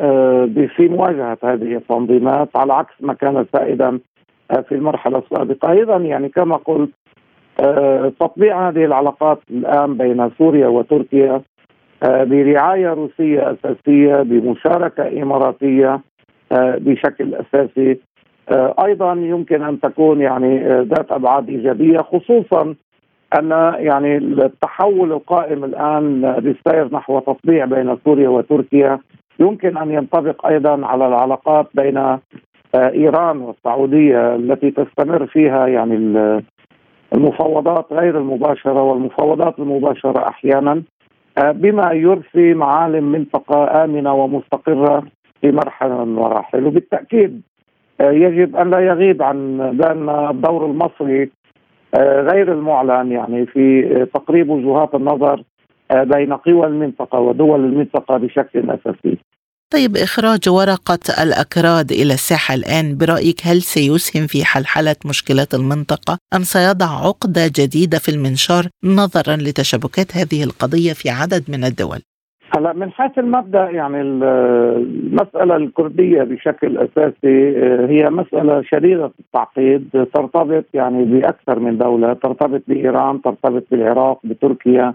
في 0.67 0.87
مواجهة 0.87 1.37
هذه 1.43 1.75
التنظيمات. 1.75 2.49
على 2.55 2.73
عكس 2.73 2.93
ما 2.99 3.13
كان 3.13 3.45
سائدا 3.53 3.99
في 4.49 4.75
المرحلة 4.75 5.17
السابقة. 5.17 5.71
أيضا 5.71 5.97
يعني 5.97 6.29
كما 6.29 6.55
قلت 6.55 6.89
تطبيع 8.19 8.69
هذه 8.69 8.85
العلاقات 8.85 9.39
الآن 9.51 9.97
بين 9.97 10.29
سوريا 10.37 10.67
وتركيا 10.67 11.41
آه، 12.03 12.23
برعاية 12.23 12.93
روسية 12.93 13.51
أساسية 13.51 14.15
بمشاركة 14.15 15.23
إماراتية 15.23 15.99
آه، 16.51 16.75
بشكل 16.79 17.35
أساسي. 17.35 17.99
أيضا 18.85 19.13
يمكن 19.13 19.63
أن 19.63 19.79
تكون 19.79 20.21
يعني 20.21 20.59
ذات 20.81 21.11
أبعاد 21.11 21.49
إيجابية 21.49 21.99
خصوصا 21.99 22.75
أن 23.39 23.49
يعني 23.77 24.17
التحول 24.17 25.11
القائم 25.11 25.63
الآن 25.63 26.21
بالسير 26.21 26.95
نحو 26.95 27.19
تطبيع 27.19 27.65
بين 27.65 27.97
سوريا 28.05 28.29
وتركيا 28.29 28.99
يمكن 29.39 29.77
أن 29.77 29.91
ينطبق 29.91 30.45
أيضا 30.45 30.85
على 30.85 31.07
العلاقات 31.07 31.67
بين 31.73 32.17
إيران 32.75 33.37
والسعودية 33.37 34.35
التي 34.35 34.71
تستمر 34.71 35.25
فيها 35.25 35.67
يعني 35.67 35.95
المفاوضات 37.13 37.93
غير 37.93 38.17
المباشرة 38.17 38.81
والمفاوضات 38.83 39.59
المباشرة 39.59 40.27
أحيانا 40.27 40.83
آه، 41.37 41.51
بما 41.51 41.91
يرثي 41.93 42.53
معالم 42.53 43.11
منطقة 43.11 43.83
آمنة 43.83 44.13
ومستقرة 44.13 45.03
في 45.41 45.51
مرحلة 45.51 45.95
من 45.95 46.01
المراحل 46.01 46.65
وبالتأكيد 46.65 47.41
آه، 48.01 48.11
يجب 48.11 48.55
أن 48.55 48.69
لا 48.69 48.79
يغيب 48.79 49.21
عن 49.23 49.57
بالنا 49.57 50.29
الدور 50.29 50.65
المصري 50.65 51.29
آه، 51.95 52.21
غير 52.21 52.53
المعلن 52.53 53.11
يعني 53.11 53.45
في 53.45 53.81
تقريب 54.13 54.49
وجهات 54.49 54.95
النظر 54.95 55.43
بين 55.93 56.33
قوى 56.33 56.67
المنطقة 56.67 57.19
ودول 57.19 57.65
المنطقة 57.65 58.17
بشكل 58.17 58.69
أساسي. 58.69 59.17
طيب 59.73 59.97
إخراج 59.97 60.49
ورقة 60.49 61.05
الأكراد 61.23 61.91
إلى 61.91 62.13
الساحة 62.13 62.53
الآن 62.55 62.97
برأيك 62.97 63.39
هل 63.43 63.61
سيسهم 63.61 64.27
في 64.27 64.45
حلحلة 64.45 64.95
مشكلات 65.05 65.53
المنطقة 65.53 66.17
أم 66.35 66.43
سيضع 66.55 66.89
عقدة 67.05 67.45
جديدة 67.59 67.97
في 67.97 68.09
المنشار 68.09 68.63
نظرا 68.83 69.35
لتشابكات 69.35 70.17
هذه 70.17 70.43
القضية 70.43 70.93
في 70.93 71.09
عدد 71.09 71.43
من 71.53 71.63
الدول؟ 71.63 71.99
هلا 72.55 72.73
من 72.73 72.91
حيث 72.91 73.17
المبدأ 73.17 73.69
يعني 73.69 74.01
المسألة 74.01 75.55
الكردية 75.55 76.23
بشكل 76.23 76.77
أساسي 76.77 77.37
آه، 77.57 77.87
هي 77.89 78.09
مسألة 78.09 78.61
شديدة 78.61 79.11
التعقيد 79.19 79.89
ترتبط 80.13 80.65
يعني 80.73 81.05
بأكثر 81.05 81.59
من 81.59 81.77
دولة 81.77 82.13
ترتبط 82.13 82.61
بإيران 82.67 83.21
ترتبط 83.21 83.63
بالعراق 83.71 84.19
بتركيا 84.23 84.93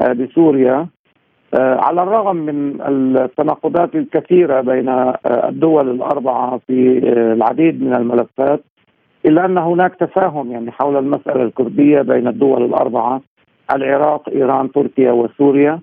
آه، 0.00 0.12
بسوريا 0.12 0.88
على 1.54 2.02
الرغم 2.02 2.36
من 2.36 2.80
التناقضات 3.16 3.94
الكثيرة 3.94 4.60
بين 4.60 5.14
الدول 5.26 5.90
الأربعة 5.90 6.60
في 6.66 6.98
العديد 7.32 7.82
من 7.82 7.94
الملفات 7.94 8.60
إلا 9.26 9.44
أن 9.44 9.58
هناك 9.58 9.94
تفاهم 9.94 10.52
يعني 10.52 10.70
حول 10.70 10.96
المسألة 10.96 11.42
الكردية 11.42 12.00
بين 12.00 12.28
الدول 12.28 12.64
الأربعة 12.64 13.20
العراق 13.72 14.28
إيران 14.28 14.72
تركيا 14.72 15.12
وسوريا. 15.12 15.80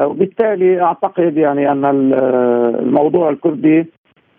وبالتالي 0.00 0.82
أعتقد 0.82 1.36
يعني 1.36 1.72
أن 1.72 1.84
الموضوع 2.82 3.30
الكردي 3.30 3.86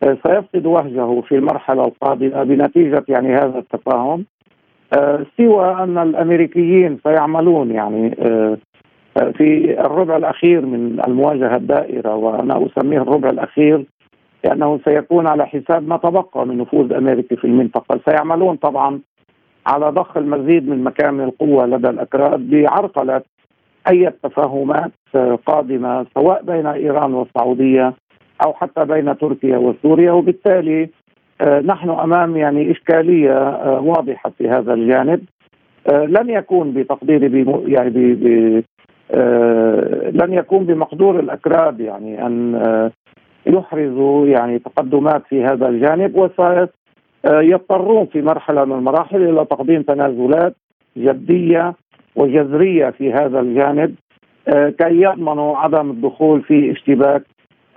آه، 0.03 0.17
سيفقد 0.27 0.65
وهجه 0.65 1.21
في 1.21 1.35
المرحلة 1.35 1.85
القادمة 1.85 2.43
بنتيجة 2.43 3.03
يعني 3.07 3.35
هذا 3.35 3.59
التفاهم. 3.59 4.25
آه، 4.93 5.25
سوى 5.37 5.73
أن 5.73 5.97
الأمريكيين 5.97 6.99
سيعملون 7.03 7.71
يعني 7.71 8.15
آه، 8.19 8.57
في 9.13 9.79
الربع 9.79 10.17
الأخير 10.17 10.65
من 10.65 11.01
المواجهة 11.07 11.55
الدائرة 11.55 12.15
وأنا 12.15 12.65
أسميه 12.65 13.01
الربع 13.01 13.29
الأخير 13.29 13.85
لأنه 14.43 14.79
سيكون 14.85 15.27
على 15.27 15.45
حساب 15.45 15.87
ما 15.87 15.97
تبقى 15.97 16.47
من 16.47 16.57
نفوذ 16.57 16.93
امريكي 16.93 17.35
في 17.35 17.45
المنطقة. 17.45 17.99
سيعملون 18.09 18.55
طبعا 18.55 18.99
على 19.67 19.89
ضخ 19.89 20.17
المزيد 20.17 20.69
من 20.69 20.83
مكامن 20.83 21.23
القوة 21.23 21.65
لدى 21.65 21.89
الأكراد 21.89 22.49
بعرقلة 22.49 23.21
أي 23.89 24.13
تفاهمات 24.23 24.91
قادمة 25.45 26.05
سواء 26.13 26.43
بين 26.43 26.65
إيران 26.65 27.13
والسعودية 27.13 27.93
أو 28.45 28.53
حتى 28.53 28.85
بين 28.85 29.17
تركيا 29.17 29.57
وسوريا. 29.57 30.11
وبالتالي 30.11 30.89
آه، 31.41 31.59
نحن 31.59 31.89
أمام 31.89 32.37
يعني 32.37 32.71
إشكالية 32.71 33.37
آه، 33.37 33.81
واضحة 33.81 34.31
في 34.37 34.49
هذا 34.49 34.73
الجانب. 34.73 35.21
آه، 35.87 36.05
لن 36.05 36.29
يكون 36.29 36.73
بتقديري 36.73 37.45
يعني 37.67 38.13
لن 40.11 40.33
يكون 40.33 40.65
بمقدور 40.65 41.19
الأكراد 41.19 41.79
يعني 41.79 42.25
أن 42.25 42.91
يحرزوا 43.45 44.27
يعني 44.27 44.59
تقدمات 44.59 45.23
في 45.29 45.43
هذا 45.43 45.67
الجانب 45.67 46.15
وسيضطرون 47.25 48.05
في 48.05 48.21
مرحلة 48.21 48.65
من 48.65 48.75
المراحل 48.75 49.29
إلى 49.29 49.45
تقديم 49.45 49.81
تنازلات 49.81 50.55
جدية 50.97 51.73
وجذرية 52.15 52.89
في 52.89 53.13
هذا 53.13 53.39
الجانب 53.39 53.95
آه، 54.47 54.69
كي 54.69 55.01
يضمنوا 55.01 55.57
عدم 55.57 55.89
الدخول 55.89 56.41
في 56.41 56.71
اشتباك 56.71 57.23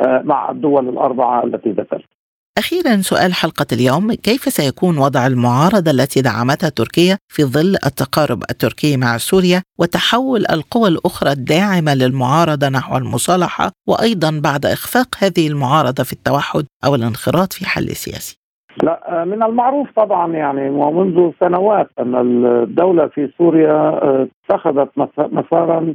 آه، 0.01 0.23
مع 0.25 0.51
الدول 0.51 0.89
الأربعة 0.89 1.45
التي 1.45 1.71
ذكرت. 1.71 2.14
أخيرا 2.59 2.97
سؤال 2.97 3.35
حلقة 3.35 3.67
اليوم 3.73 4.15
كيف 4.29 4.43
سيكون 4.59 4.99
وضع 4.99 5.27
المعارضة 5.27 5.91
التي 5.91 6.21
دعمتها 6.23 6.69
تركيا 6.69 7.19
في 7.29 7.43
ظل 7.45 7.75
التقارب 7.87 8.43
التركي 8.51 8.97
مع 8.97 9.17
سوريا 9.17 9.63
وتحول 9.81 10.43
القوى 10.57 10.89
الأخرى 10.89 11.31
الداعمة 11.33 11.95
للمعارضة 11.95 12.69
نحو 12.69 12.97
المصالحة 12.97 13.71
وأيضا 13.89 14.31
بعد 14.49 14.67
إخفاق 14.67 15.09
هذه 15.23 15.49
المعارضة 15.49 16.03
في 16.05 16.13
التوحد 16.13 16.65
أو 16.85 16.95
الانخراط 16.95 17.53
في 17.53 17.65
حل 17.67 17.89
سياسي؟ 18.05 18.37
لا 18.83 19.25
من 19.25 19.43
المعروف 19.43 19.89
طبعا 19.97 20.33
يعني 20.33 20.71
ومنذ 20.71 21.31
سنوات 21.41 21.89
أن 21.99 22.15
الدولة 22.15 23.07
في 23.07 23.31
سوريا 23.39 23.77
آه، 24.07 24.29
اتخذت 24.51 24.91
مسارا 25.19 25.95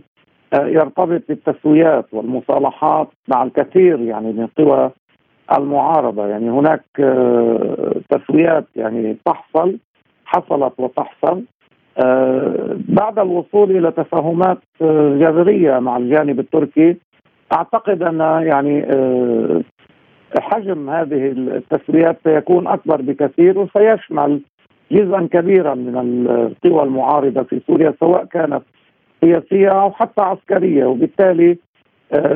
آه، 0.53 0.67
يرتبط 0.67 1.21
بالتسويات 1.29 2.05
والمصالحات 2.13 3.07
مع 3.27 3.43
الكثير 3.43 4.01
يعني 4.01 4.33
من 4.33 4.47
قوى 4.47 4.91
المعارضة. 5.57 6.27
يعني 6.27 6.49
هناك 6.49 6.83
آه، 6.99 7.95
تسويات 8.09 8.65
يعني 8.75 9.17
تحصل 9.25 9.77
حصلت 10.25 10.73
وتحصل. 10.77 11.43
بعد 12.89 13.19
الوصول 13.19 13.71
إلى 13.77 13.91
تفاهمات 13.91 14.57
جذرية 15.21 15.79
مع 15.79 15.97
الجانب 15.97 16.39
التركي 16.39 16.97
أعتقد 17.53 18.03
أن 18.03 18.19
يعني 18.47 18.85
حجم 20.39 20.89
هذه 20.89 21.31
التسويات 21.31 22.17
سيكون 22.23 22.67
أكبر 22.67 23.01
بكثير 23.01 23.59
وسيشمل 23.59 24.41
جزءا 24.91 25.27
كبيرا 25.31 25.73
من 25.75 25.97
القوى 25.97 26.83
المعارضة 26.83 27.43
في 27.43 27.61
سوريا 27.67 27.93
سواء 27.99 28.25
كانت 28.25 28.61
سياسية 29.21 29.69
أو 29.69 29.91
حتى 29.91 30.21
عسكرية. 30.21 30.85
وبالتالي 30.85 31.51
آه، 31.51 31.57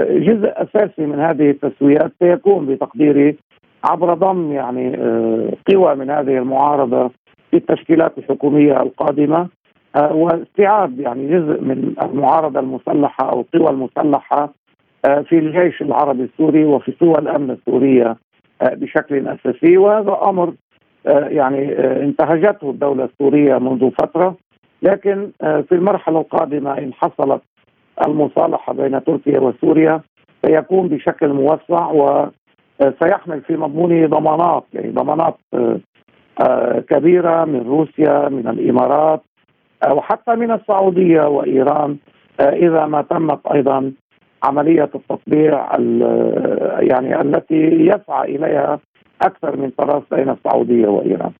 جزء 0.10 0.48
أساسي 0.56 1.06
من 1.06 1.20
هذه 1.20 1.50
التسويات 1.50 2.12
سيكون 2.20 2.66
بتقديري 2.66 3.38
عبر 3.84 4.14
ضم 4.14 4.52
يعني 4.52 4.98
آه، 4.98 5.50
قوى 5.74 5.96
من 5.96 6.10
هذه 6.10 6.38
المعارضة 6.38 7.12
في 7.52 7.58
التشكيلات 7.58 8.18
الحكومية 8.18 8.82
القادمة 8.82 9.48
آه، 9.96 10.14
واستيعاب 10.14 11.00
يعني 11.00 11.28
جزء 11.28 11.62
من 11.62 11.94
المعارضة 12.02 12.60
المسلحة 12.60 13.30
أو 13.30 13.42
القوى 13.42 13.70
المسلحة 13.70 14.54
آه، 15.06 15.22
في 15.22 15.40
الجيش 15.40 15.82
العربي 15.82 16.24
السوري 16.24 16.64
وفي 16.64 16.94
سوى 17.00 17.16
الأمن 17.20 17.52
السورية 17.52 18.18
آه، 18.62 18.74
بشكل 18.74 19.28
أساسي. 19.28 19.78
وهذا 19.78 20.18
أمر 20.24 20.54
آه، 21.08 21.28
يعني 21.28 21.74
انتهجته 22.04 22.70
الدولة 22.70 23.04
السورية 23.06 23.58
منذ 23.58 23.92
فترة. 23.92 24.36
لكن 24.82 25.32
في 25.40 25.72
المرحلة 25.72 26.20
القادمة 26.20 26.78
إن 26.78 26.94
حصلت 26.94 27.42
المصالحة 28.08 28.74
بين 28.74 29.04
تركيا 29.04 29.40
وسوريا 29.40 30.02
سيكون 30.46 30.88
بشكل 30.88 31.28
موسع 31.28 31.92
وسيحمل 31.92 33.42
في 33.42 33.58
مضمونه 33.58 34.08
ضمانات 34.08 34.64
يعني 34.74 34.92
ضمانات 34.92 35.36
كبيرة 36.90 37.46
من 37.46 37.62
روسيا 37.68 38.30
من 38.30 38.48
الإمارات 38.48 39.22
وحتى 39.92 40.36
من 40.36 40.52
السعودية 40.52 41.22
وإيران 41.28 41.98
إذا 42.40 42.86
ما 42.86 43.02
تمت 43.02 43.48
أيضا 43.48 43.92
عملية 44.44 44.90
التطبيع 44.96 45.68
يعني 46.80 47.22
التي 47.22 47.64
يسعى 47.66 48.36
إليها 48.36 48.80
أكثر 49.22 49.58
من 49.58 49.70
طرف 49.78 50.04
بين 50.14 50.30
السعودية 50.30 50.88
وإيران. 50.88 51.32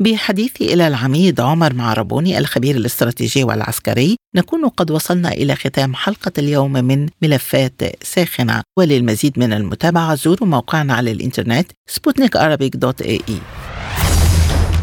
بحديثي 0.00 0.74
إلى 0.74 0.88
العميد 0.88 1.40
عمر 1.40 1.74
معربوني 1.74 2.38
الخبير 2.38 2.76
الاستراتيجي 2.76 3.44
والعسكري 3.44 4.16
نكون 4.36 4.68
قد 4.68 4.90
وصلنا 4.90 5.32
إلى 5.32 5.54
ختام 5.54 5.94
حلقة 5.94 6.32
اليوم 6.38 6.72
من 6.72 7.08
ملفات 7.22 7.82
ساخنة. 8.02 8.62
وللمزيد 8.78 9.38
من 9.38 9.52
المتابعة 9.52 10.14
زوروا 10.14 10.48
موقعنا 10.48 10.94
على 10.94 11.12
الإنترنت 11.12 11.70
سبوتنيك 11.86 12.36
dot 12.76 13.02
ae. 13.02 13.38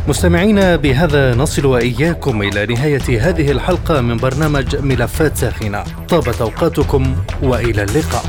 مستمعينا 0.07 0.75
بهذا 0.75 1.35
نصل 1.35 1.65
وإياكم 1.65 2.41
إلى 2.41 2.65
نهاية 2.65 3.29
هذه 3.29 3.51
الحلقة 3.51 4.01
من 4.01 4.17
برنامج 4.17 4.75
ملفات 4.75 5.37
ساخنة. 5.37 5.83
طابت 6.09 6.41
أوقاتكم 6.41 7.15
وإلى 7.43 7.83
اللقاء. 7.83 8.25